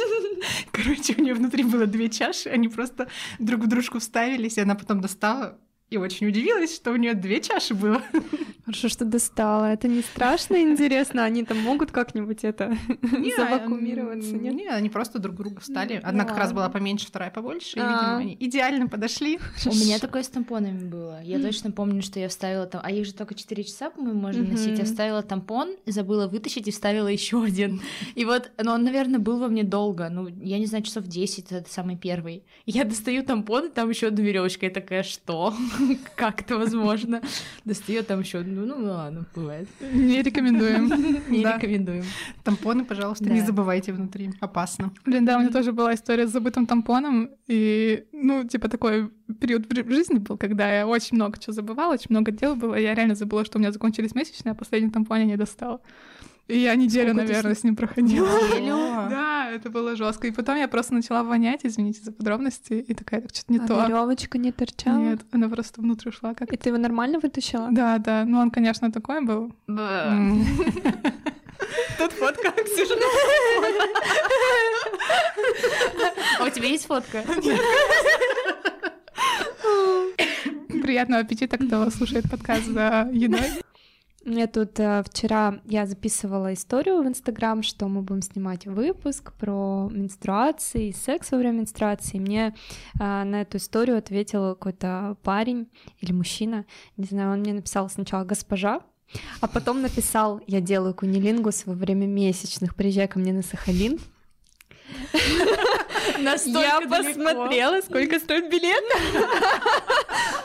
Короче, 0.71 1.13
у 1.15 1.21
нее 1.21 1.35
внутри 1.35 1.63
было 1.63 1.85
две 1.85 2.09
чаши, 2.09 2.49
они 2.49 2.69
просто 2.69 3.07
друг 3.37 3.61
в 3.61 3.67
дружку 3.67 3.99
вставились, 3.99 4.57
и 4.57 4.61
она 4.61 4.73
потом 4.73 4.99
достала 4.99 5.59
и 5.93 5.97
очень 5.97 6.27
удивилась, 6.27 6.75
что 6.75 6.91
у 6.91 6.95
нее 6.95 7.13
две 7.13 7.39
чаши 7.39 7.73
было. 7.75 8.01
Хорошо, 8.65 8.89
что 8.89 9.05
достала. 9.05 9.65
Это 9.65 9.87
не 9.87 10.01
страшно 10.01 10.61
интересно? 10.61 11.23
Они 11.23 11.43
там 11.43 11.59
могут 11.59 11.91
как-нибудь 11.91 12.43
это 12.43 12.75
не, 13.01 13.35
завакуумироваться? 13.35 14.35
Нет? 14.35 14.53
нет, 14.55 14.73
они 14.73 14.89
просто 14.89 15.19
друг 15.19 15.35
друга 15.35 15.59
встали. 15.59 15.99
Одна 16.01 16.23
как 16.23 16.37
раз 16.37 16.53
была 16.53 16.69
поменьше, 16.69 17.07
вторая 17.07 17.29
побольше. 17.29 17.77
И, 17.77 17.79
видимо, 17.79 18.15
а. 18.15 18.17
они 18.17 18.37
идеально 18.39 18.87
подошли. 18.87 19.39
У 19.65 19.75
меня 19.75 19.99
такое 19.99 20.23
с 20.23 20.29
тампонами 20.29 20.83
было. 20.83 21.21
Я 21.23 21.39
точно 21.39 21.71
помню, 21.71 22.01
что 22.01 22.19
я 22.19 22.29
вставила 22.29 22.65
там... 22.65 22.81
А 22.83 22.91
их 22.91 23.05
же 23.05 23.13
только 23.13 23.35
4 23.35 23.63
часа, 23.63 23.89
по-моему, 23.89 24.19
можно 24.19 24.43
носить. 24.43 24.79
Я 24.79 24.85
вставила 24.85 25.21
тампон, 25.21 25.75
забыла 25.85 26.27
вытащить 26.27 26.67
и 26.67 26.71
вставила 26.71 27.07
еще 27.07 27.43
один. 27.43 27.81
И 28.15 28.25
вот, 28.25 28.51
но 28.63 28.73
он, 28.73 28.83
наверное, 28.83 29.19
был 29.19 29.39
во 29.39 29.49
мне 29.49 29.63
долго. 29.63 30.09
Ну, 30.09 30.27
я 30.41 30.57
не 30.57 30.65
знаю, 30.65 30.83
часов 30.83 31.05
10, 31.05 31.51
это 31.51 31.69
самый 31.69 31.97
первый. 31.97 32.43
Я 32.65 32.85
достаю 32.85 33.23
тампон, 33.23 33.67
и 33.67 33.69
там 33.69 33.89
еще 33.89 34.07
одна 34.07 34.23
веревочка. 34.23 34.67
Я 34.67 34.71
такая, 34.71 35.03
что? 35.03 35.53
как 36.15 36.41
это 36.41 36.57
возможно. 36.57 37.21
Достает 37.65 38.07
там 38.07 38.19
еще, 38.21 38.41
ну, 38.41 38.65
ну 38.65 38.85
ладно, 38.85 39.25
бывает. 39.35 39.67
Не 39.93 40.21
рекомендуем. 40.21 40.87
Не 41.29 41.43
рекомендуем. 41.43 42.03
Тампоны, 42.43 42.85
пожалуйста, 42.85 43.25
не 43.25 43.41
забывайте 43.41 43.93
внутри, 43.93 44.31
опасно. 44.39 44.91
Блин, 45.05 45.25
да, 45.25 45.37
у 45.37 45.39
меня 45.41 45.51
тоже 45.51 45.71
была 45.71 45.93
история 45.93 46.27
с 46.27 46.31
забытым 46.31 46.65
тампоном, 46.65 47.29
и, 47.47 48.05
ну, 48.11 48.43
типа 48.43 48.69
такой 48.69 49.09
период 49.39 49.65
в 49.71 49.91
жизни 49.91 50.19
был, 50.19 50.37
когда 50.37 50.71
я 50.71 50.87
очень 50.87 51.15
много 51.15 51.39
чего 51.39 51.53
забывала, 51.53 51.93
очень 51.93 52.07
много 52.09 52.31
дел 52.31 52.55
было, 52.55 52.75
я 52.75 52.93
реально 52.93 53.15
забыла, 53.15 53.45
что 53.45 53.57
у 53.57 53.61
меня 53.61 53.71
закончились 53.71 54.15
месячные, 54.15 54.51
а 54.51 54.55
последний 54.55 54.89
тампон 54.89 55.19
я 55.19 55.25
не 55.25 55.37
достала. 55.37 55.81
И 56.47 56.57
я 56.57 56.75
неделю, 56.75 57.13
Сколько 57.13 57.27
наверное, 57.27 57.55
с 57.55 57.63
ним 57.63 57.75
проходила. 57.75 58.27
Неделю? 58.27 58.75
Да, 59.09 59.42
это 59.53 59.69
было 59.69 59.95
жестко. 59.95 60.27
И 60.27 60.31
потом 60.31 60.57
я 60.57 60.67
просто 60.67 60.93
начала 60.93 61.23
вонять, 61.23 61.61
извините 61.63 62.01
за 62.01 62.11
подробности, 62.11 62.73
и 62.73 62.93
такая, 62.93 63.21
так 63.21 63.29
что-то 63.33 63.53
не 63.53 63.59
а 63.59 63.67
то. 63.67 63.85
веревочка 63.85 64.37
не 64.37 64.51
торчала? 64.51 64.97
Нет, 64.97 65.21
она 65.31 65.49
просто 65.49 65.81
внутрь 65.81 66.09
ушла 66.09 66.33
как 66.33 66.51
И 66.53 66.57
ты 66.57 66.69
его 66.69 66.77
нормально 66.77 67.19
вытащила? 67.19 67.69
Да, 67.71 67.97
да. 67.97 68.25
Ну, 68.25 68.39
он, 68.39 68.51
конечно, 68.51 68.91
такой 68.91 69.23
был. 69.25 69.53
Тут 71.97 72.11
фотка, 72.13 72.51
Ксюша. 72.51 72.95
А 76.39 76.43
у 76.45 76.49
тебя 76.49 76.67
есть 76.67 76.85
фотка? 76.85 77.23
Приятного 80.67 81.21
аппетита, 81.21 81.57
кто 81.57 81.89
слушает 81.89 82.29
подкаст 82.29 82.65
за 82.65 83.09
едой. 83.13 83.63
Мне 84.25 84.47
тут 84.47 84.79
э, 84.79 85.03
вчера 85.03 85.59
я 85.65 85.85
записывала 85.85 86.53
историю 86.53 87.03
в 87.03 87.07
Инстаграм, 87.07 87.61
что 87.61 87.89
мы 87.89 88.01
будем 88.01 88.21
снимать 88.21 88.65
выпуск 88.65 89.33
про 89.33 89.89
менструации, 89.91 90.91
секс 90.91 91.31
во 91.31 91.37
время 91.37 91.59
менструации. 91.59 92.19
Мне 92.19 92.55
э, 92.99 93.23
на 93.23 93.41
эту 93.41 93.57
историю 93.57 93.97
ответил 93.97 94.55
какой-то 94.55 95.17
парень 95.23 95.69
или 95.99 96.13
мужчина, 96.13 96.65
не 96.95 97.05
знаю, 97.05 97.33
он 97.33 97.39
мне 97.39 97.53
написал 97.53 97.89
сначала 97.89 98.23
госпожа, 98.23 98.79
а 99.41 99.47
потом 99.47 99.81
написал, 99.81 100.39
я 100.47 100.61
делаю 100.61 100.93
кунилингус 100.93 101.65
во 101.65 101.73
время 101.73 102.05
месячных, 102.05 102.75
приезжай 102.75 103.09
ко 103.09 103.19
мне 103.19 103.33
на 103.33 103.41
Сахалин. 103.41 103.99
Я 106.19 106.81
посмотрела, 106.81 107.81
сколько 107.81 108.19
стоит 108.19 108.49
билет. 108.49 108.83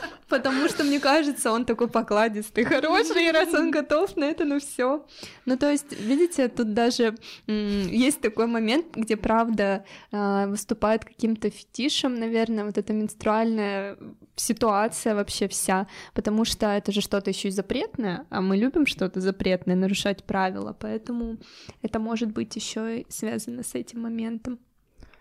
Потому 0.29 0.69
что, 0.69 0.83
мне 0.83 0.99
кажется, 0.99 1.51
он 1.51 1.65
такой 1.65 1.87
покладистый, 1.87 2.63
хороший, 2.63 3.27
и 3.27 3.31
раз 3.31 3.53
он 3.53 3.71
готов 3.71 4.15
на 4.15 4.25
это, 4.25 4.45
ну 4.45 4.59
все. 4.59 5.05
Ну, 5.45 5.57
то 5.57 5.71
есть, 5.71 5.91
видите, 5.99 6.47
тут 6.47 6.73
даже 6.73 7.15
есть 7.47 8.21
такой 8.21 8.45
момент, 8.45 8.85
где, 8.95 9.17
правда, 9.17 9.83
а, 10.11 10.45
выступает 10.47 11.03
каким-то 11.03 11.49
фетишем, 11.49 12.15
наверное, 12.15 12.65
вот 12.65 12.77
эта 12.77 12.93
менструальная 12.93 13.97
ситуация 14.35 15.15
вообще 15.15 15.47
вся, 15.47 15.87
потому 16.13 16.45
что 16.45 16.67
это 16.67 16.91
же 16.91 17.01
что-то 17.01 17.31
еще 17.31 17.47
и 17.47 17.51
запретное, 17.51 18.25
а 18.29 18.41
мы 18.41 18.55
любим 18.57 18.85
что-то 18.85 19.21
запретное, 19.21 19.75
нарушать 19.75 20.23
правила, 20.23 20.75
поэтому 20.79 21.37
это 21.81 21.99
может 21.99 22.31
быть 22.31 22.55
еще 22.55 22.99
и 22.99 23.05
связано 23.09 23.63
с 23.63 23.75
этим 23.75 24.01
моментом. 24.01 24.59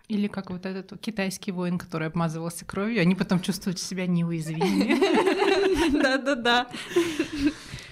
Или 0.08 0.26
как 0.26 0.50
вот 0.50 0.64
этот 0.64 0.98
китайский 1.00 1.52
воин, 1.52 1.78
который 1.78 2.08
обмазывался 2.08 2.64
кровью, 2.64 3.02
они 3.02 3.14
потом 3.14 3.40
чувствуют 3.40 3.78
себя 3.78 4.06
неуязвимыми. 4.06 5.92
Да-да-да. 6.02 6.68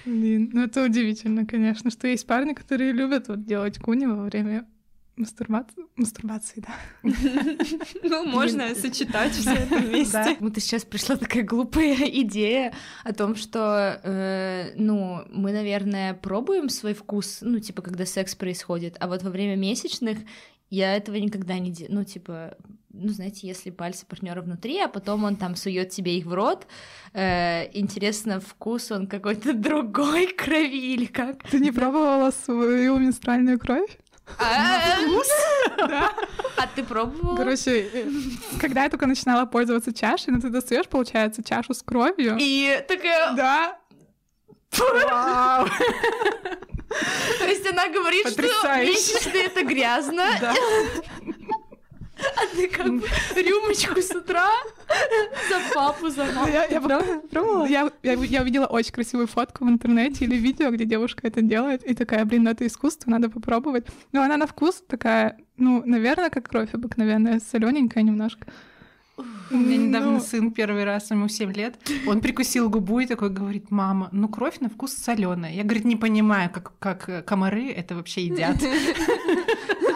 Блин, 0.06 0.50
ну 0.52 0.64
это 0.64 0.84
удивительно, 0.84 1.44
конечно, 1.44 1.90
что 1.90 2.06
есть 2.06 2.26
парни, 2.26 2.54
которые 2.54 2.92
любят 2.92 3.28
вот 3.28 3.44
делать 3.44 3.78
куни 3.78 4.06
во 4.06 4.22
время 4.22 4.66
мастурбации. 5.16 5.84
Мастурбации, 5.96 6.62
да. 6.66 7.10
Ну, 8.02 8.26
можно 8.26 8.74
сочетать 8.74 9.32
все 9.32 9.50
это 9.50 9.76
вместе. 9.76 10.36
Вот 10.40 10.56
сейчас 10.56 10.84
пришла 10.84 11.16
такая 11.16 11.42
глупая 11.42 11.94
идея 11.94 12.72
о 13.04 13.12
том, 13.12 13.34
что, 13.34 14.00
э, 14.02 14.72
ну, 14.76 15.22
мы, 15.30 15.52
наверное, 15.52 16.14
пробуем 16.14 16.68
свой 16.68 16.94
вкус, 16.94 17.38
ну, 17.40 17.58
типа, 17.58 17.82
когда 17.82 18.06
секс 18.06 18.34
происходит, 18.34 18.96
а 19.00 19.08
вот 19.08 19.22
во 19.22 19.30
время 19.30 19.56
месячных 19.56 20.18
я 20.70 20.96
этого 20.96 21.16
никогда 21.16 21.58
не 21.58 21.70
делаю. 21.70 21.94
Ну, 21.96 22.04
типа, 22.04 22.56
ну, 22.92 23.08
знаете, 23.08 23.46
если 23.46 23.70
пальцы 23.70 24.06
партнера 24.06 24.40
внутри, 24.42 24.80
а 24.80 24.88
потом 24.88 25.24
он 25.24 25.36
там 25.36 25.56
сует 25.56 25.90
тебе 25.90 26.16
их 26.18 26.26
в 26.26 26.32
рот, 26.32 26.66
э, 27.12 27.68
интересно, 27.72 28.40
вкус 28.40 28.90
он 28.90 29.06
какой-то 29.06 29.52
другой 29.54 30.28
крови 30.28 30.94
или 30.94 31.06
как? 31.06 31.42
Ты 31.48 31.60
не 31.60 31.72
пробовала 31.72 32.30
свою 32.30 32.98
менструальную 32.98 33.58
кровь? 33.58 33.98
Да. 35.76 36.12
А 36.56 36.66
ты 36.74 36.82
пробовала? 36.82 37.36
Короче, 37.36 37.88
э, 37.92 38.10
когда 38.60 38.84
я 38.84 38.88
только 38.88 39.06
начинала 39.06 39.44
пользоваться 39.46 39.92
чашей, 39.92 40.32
ну 40.32 40.40
ты 40.40 40.48
достаешь, 40.48 40.88
получается, 40.88 41.44
чашу 41.44 41.74
с 41.74 41.82
кровью. 41.82 42.36
И 42.40 42.82
такая... 42.88 43.34
Да. 43.34 43.78
Вау! 44.78 45.66
То 47.38 47.44
есть 47.46 47.66
она 47.66 47.88
говорит, 47.88 48.28
что 48.28 48.42
месячные 48.42 49.44
это 49.46 49.64
грязно, 49.64 50.24
Да. 50.40 50.54
а 52.36 52.46
ты 52.56 52.68
как 52.68 52.86
бы 52.86 53.06
рюмочку 53.34 54.00
с 54.00 54.10
утра 54.14 54.50
за 55.48 55.74
папу, 55.74 56.08
за 56.08 56.24
маму. 56.24 56.48
Я, 56.48 56.64
я 56.66 56.80
пробовала? 56.80 57.66
Я, 57.66 57.90
я, 58.02 58.12
я 58.14 58.42
увидела 58.42 58.66
очень 58.66 58.92
красивую 58.92 59.26
фотку 59.26 59.64
в 59.66 59.68
интернете 59.68 60.24
или 60.24 60.36
видео, 60.36 60.70
где 60.70 60.84
девушка 60.84 61.26
это 61.26 61.42
делает, 61.42 61.84
и 61.84 61.94
такая, 61.94 62.24
блин, 62.24 62.44
ну 62.44 62.50
это 62.50 62.66
искусство, 62.66 63.10
надо 63.10 63.28
попробовать. 63.28 63.86
Но 64.12 64.22
она 64.22 64.36
на 64.38 64.46
вкус 64.46 64.82
такая, 64.88 65.36
ну, 65.58 65.82
наверное, 65.84 66.30
как 66.30 66.48
кровь 66.48 66.70
обыкновенная, 66.72 67.40
солененькая 67.40 68.02
немножко. 68.02 68.46
У 69.50 69.56
меня 69.56 69.76
недавно 69.76 70.12
Ну, 70.12 70.20
сын 70.20 70.50
первый 70.50 70.84
раз, 70.84 71.10
ему 71.10 71.28
7 71.28 71.52
лет, 71.52 71.76
он 72.06 72.20
прикусил 72.20 72.68
губу 72.68 73.00
и 73.00 73.06
такой 73.06 73.30
говорит, 73.30 73.70
мама, 73.70 74.08
ну 74.12 74.28
кровь 74.28 74.60
на 74.60 74.68
вкус 74.68 74.92
соленая. 74.92 75.52
Я, 75.52 75.62
говорит, 75.62 75.84
не 75.84 75.96
понимаю, 75.96 76.50
как, 76.50 76.72
как 76.78 77.24
комары 77.24 77.70
это 77.70 77.94
вообще 77.94 78.26
едят. 78.26 78.56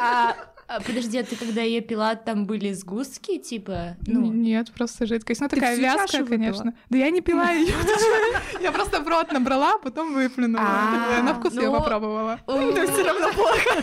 А, 0.02 0.34
а, 0.66 0.80
подожди, 0.80 1.18
а 1.18 1.24
ты 1.24 1.34
когда 1.34 1.62
ее 1.62 1.80
пила, 1.80 2.14
там 2.14 2.46
были 2.46 2.72
сгустки, 2.72 3.38
типа, 3.38 3.96
ну, 4.06 4.32
Нет, 4.32 4.70
просто 4.72 5.04
жидкость. 5.04 5.40
Ну, 5.40 5.48
такая 5.48 5.76
вязкая, 5.76 6.24
конечно. 6.24 6.74
Да 6.88 6.96
я 6.96 7.10
не 7.10 7.20
пила 7.20 7.50
ее. 7.50 7.74
Я 8.60 8.70
просто 8.70 9.00
в 9.00 9.08
рот 9.08 9.32
набрала, 9.32 9.74
а 9.74 9.78
потом 9.78 10.14
выплюнула. 10.14 10.64
А, 10.64 11.22
На 11.22 11.34
вкус 11.34 11.54
я 11.54 11.62
ну, 11.62 11.72
попробовала. 11.72 12.38
то 12.46 12.86
Все 12.86 13.02
равно 13.02 13.32
плохо. 13.32 13.82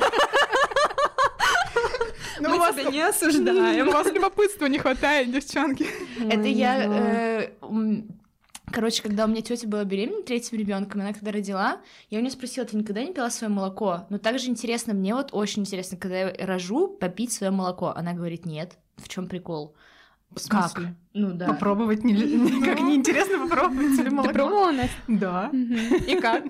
Ну, 2.39 2.49
Мы 2.49 2.55
у 2.55 2.59
вас- 2.59 2.75
тебя 2.75 2.89
не 2.91 3.01
осуждаем. 3.01 3.87
У 3.87 3.91
вас 3.91 4.11
любопытства 4.11 4.65
не 4.67 4.79
хватает, 4.79 5.31
девчонки. 5.31 5.87
Это 6.29 6.47
я, 6.47 6.87
ну. 6.87 6.93
э, 6.93 8.01
короче, 8.71 9.01
когда 9.01 9.25
у 9.25 9.27
меня 9.27 9.41
тетя 9.41 9.67
была 9.67 9.83
беременна 9.83 10.23
третьим 10.23 10.57
ребенком, 10.59 11.01
она 11.01 11.13
когда 11.13 11.31
родила, 11.31 11.79
я 12.09 12.19
у 12.19 12.21
нее 12.21 12.31
спросила, 12.31 12.65
ты 12.65 12.77
никогда 12.77 13.03
не 13.03 13.13
пила 13.13 13.29
свое 13.29 13.51
молоко? 13.51 14.05
Но 14.09 14.17
также 14.17 14.49
интересно, 14.49 14.93
мне 14.93 15.13
вот 15.15 15.29
очень 15.31 15.61
интересно, 15.63 15.97
когда 15.97 16.19
я 16.19 16.45
рожу, 16.45 16.87
попить 16.87 17.31
свое 17.31 17.51
молоко. 17.51 17.93
Она 17.95 18.13
говорит, 18.13 18.45
нет. 18.45 18.77
В 18.97 19.07
чем 19.09 19.27
прикол? 19.27 19.75
В 20.31 20.39
смысле? 20.39 20.95
Ну 21.13 21.31
да. 21.31 21.47
Попробовать 21.47 22.03
не, 22.03 22.13
как 22.65 22.81
неинтересно 22.81 23.47
попробовать 23.47 23.93
себе 23.93 24.05
Ты 24.05 24.09
молоко. 24.11 24.33
пробовала, 24.33 24.71
Настя? 24.71 24.95
Да. 25.07 25.49
И 25.53 26.19
как? 26.19 26.43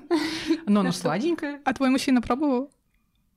Но 0.66 0.80
оно 0.80 0.92
сладенькое. 0.92 1.62
А 1.64 1.74
твой 1.74 1.90
мужчина 1.90 2.22
пробовал? 2.22 2.72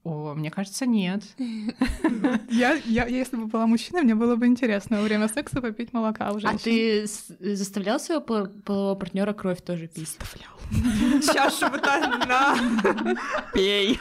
О, 0.02 0.34
мне 0.34 0.50
кажется, 0.50 0.86
нет. 0.86 1.22
Я, 2.50 2.74
я, 2.86 3.06
если 3.06 3.36
бы 3.36 3.46
была 3.46 3.66
мужчиной, 3.66 4.02
мне 4.02 4.14
было 4.14 4.36
бы 4.36 4.46
интересно 4.46 4.98
во 4.98 5.02
время 5.02 5.28
секса 5.28 5.60
попить 5.60 5.92
молока 5.92 6.32
у 6.32 6.38
А 6.42 6.56
ты 6.58 7.06
заставлял 7.06 8.00
своего 8.00 8.22
пол- 8.22 8.48
полового 8.48 8.94
партнера 8.94 9.32
кровь 9.32 9.60
тоже 9.62 9.88
пить? 9.88 10.16
Чашу 11.34 11.68
вот 11.68 11.82
на, 11.82 12.56
пей. 13.52 13.98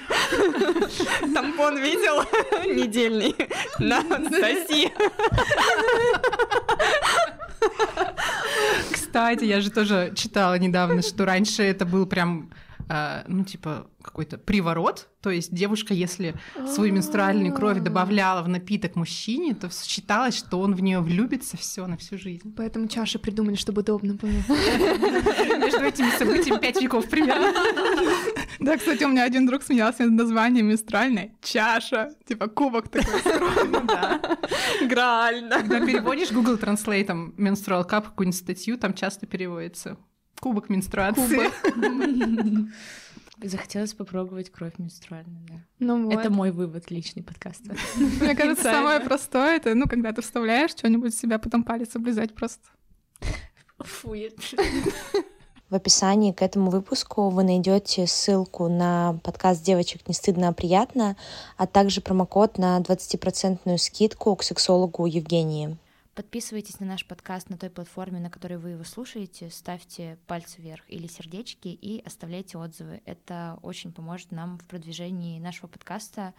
Тампон 1.34 1.78
видел? 1.78 2.22
Недельный. 2.76 3.36
На, 3.80 4.02
соси. 4.02 4.91
Кстати, 8.91 9.45
я 9.45 9.62
же 9.62 9.72
тоже 9.72 10.14
читала 10.16 10.58
недавно, 10.60 11.02
что 11.02 11.26
раньше 11.26 11.64
это 11.64 11.86
был 11.86 12.06
прям, 12.06 12.52
а, 12.92 13.24
ну, 13.28 13.44
типа, 13.44 13.88
какой-то 14.02 14.40
приворот. 14.40 15.10
То 15.22 15.30
есть 15.30 15.54
девушка, 15.54 15.94
если 15.94 16.34
свою 16.66 16.92
менструальную 16.92 17.54
кровь 17.54 17.80
добавляла 17.80 18.42
в 18.42 18.48
напиток 18.48 18.96
мужчине, 18.96 19.54
то 19.54 19.70
считалось, 19.70 20.36
что 20.36 20.60
он 20.60 20.74
в 20.74 20.82
нее 20.82 21.00
влюбится 21.00 21.56
все 21.56 21.86
на 21.86 21.98
всю 21.98 22.18
жизнь. 22.18 22.52
Поэтому 22.58 22.88
чаши 22.88 23.20
придумали, 23.20 23.56
чтобы 23.56 23.82
удобно 23.82 24.16
было. 24.16 24.32
Между 24.32 25.84
этими 25.84 26.10
событиями 26.18 26.60
пять 26.60 26.82
веков 26.82 27.08
примерно. 27.08 27.54
Да, 28.60 28.76
кстати, 28.76 29.04
у 29.04 29.10
меня 29.10 29.24
один 29.24 29.46
друг 29.46 29.62
смеялся 29.62 30.06
над 30.06 30.14
названием 30.14 30.66
менструальной 30.68 31.34
чаша, 31.42 32.10
типа 32.26 32.48
кубок 32.48 32.90
такой. 32.90 33.22
Ну 33.68 33.82
да. 33.86 34.20
Граально. 34.82 35.60
Когда 35.60 35.86
переводишь 35.86 36.32
Google 36.32 36.56
Translate, 36.56 37.06
там, 37.06 37.34
menstrual 37.38 37.88
cup, 37.88 38.06
какую-нибудь 38.06 38.40
статью, 38.40 38.78
там 38.78 38.94
часто 38.96 39.28
переводится 39.28 39.98
кубок 40.40 40.70
менструации. 40.70 41.50
Захотелось 43.42 43.94
попробовать 43.94 44.52
кровь 44.52 44.74
менструальную, 44.80 45.40
да. 45.48 45.56
Ну 45.80 46.06
вот. 46.06 46.14
Это 46.14 46.30
мой 46.30 46.52
вывод 46.52 46.92
личный 46.92 47.24
подкаста. 47.24 47.74
Мне 48.22 48.36
кажется, 48.36 48.64
самое 48.64 49.00
простое 49.00 49.56
это, 49.56 49.76
ну, 49.76 49.88
когда 49.88 50.12
ты 50.12 50.22
вставляешь 50.22 50.72
что-нибудь 50.72 51.14
в 51.14 51.18
себя, 51.18 51.40
потом 51.40 51.64
палец 51.64 51.96
облизать 51.96 52.34
просто. 52.36 52.68
Фу, 53.80 54.14
я... 54.14 54.30
В 55.70 55.76
описании 55.76 56.32
к 56.32 56.42
этому 56.42 56.72
выпуску 56.72 57.30
вы 57.30 57.44
найдете 57.44 58.08
ссылку 58.08 58.68
на 58.68 59.20
подкаст 59.24 59.64
«Девочек 59.64 60.08
не 60.08 60.16
стыдно, 60.16 60.48
а 60.48 60.54
приятно», 60.54 61.16
а 61.58 61.68
также 61.68 62.02
промокод 62.02 62.58
на 62.58 62.80
20% 62.80 63.78
скидку 63.78 64.36
к 64.36 64.44
сексологу 64.44 65.06
Евгении. 65.06 65.78
Подписывайтесь 66.20 66.82
на 66.82 66.86
наш 66.86 67.05
подкаст 67.05 67.49
на 67.49 67.57
той 67.57 67.70
платформе, 67.70 68.20
на 68.20 68.30
которой 68.30 68.57
вы 68.57 68.72
его 68.72 68.84
слушаете, 68.84 69.49
ставьте 69.49 70.20
пальцы 70.28 70.61
вверх 70.61 70.84
или 70.89 71.07
сердечки 71.07 71.70
и 71.70 72.01
оставляйте 72.05 72.57
отзывы. 72.57 73.01
Это 73.05 73.57
очень 73.61 73.93
поможет 73.93 74.34
нам 74.34 74.57
в 74.57 74.65
продвижении 74.65 75.39
нашего 75.39 75.67
подкаста, 75.67 76.34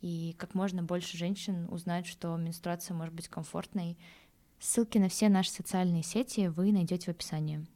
и 0.00 0.34
как 0.38 0.54
можно 0.54 0.82
больше 0.82 1.18
женщин 1.18 1.68
узнают, 1.68 2.06
что 2.06 2.34
менструация 2.38 2.94
может 2.94 3.12
быть 3.12 3.28
комфортной. 3.28 3.98
Ссылки 4.58 4.96
на 4.96 5.10
все 5.10 5.28
наши 5.28 5.50
социальные 5.50 6.02
сети 6.02 6.48
вы 6.48 6.72
найдете 6.72 7.04
в 7.04 7.14
описании. 7.14 7.66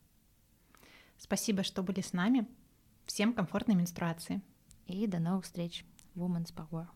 Спасибо, 1.19 1.63
что 1.63 1.83
были 1.83 2.01
с 2.01 2.15
нами. 2.15 2.49
Всем 3.05 3.35
комфортной 3.35 3.77
менструации. 3.77 4.41
И 4.87 5.07
до 5.07 5.19
новых 5.19 5.45
встреч. 5.45 5.85
Woman's 6.17 6.55
Power. 6.55 6.87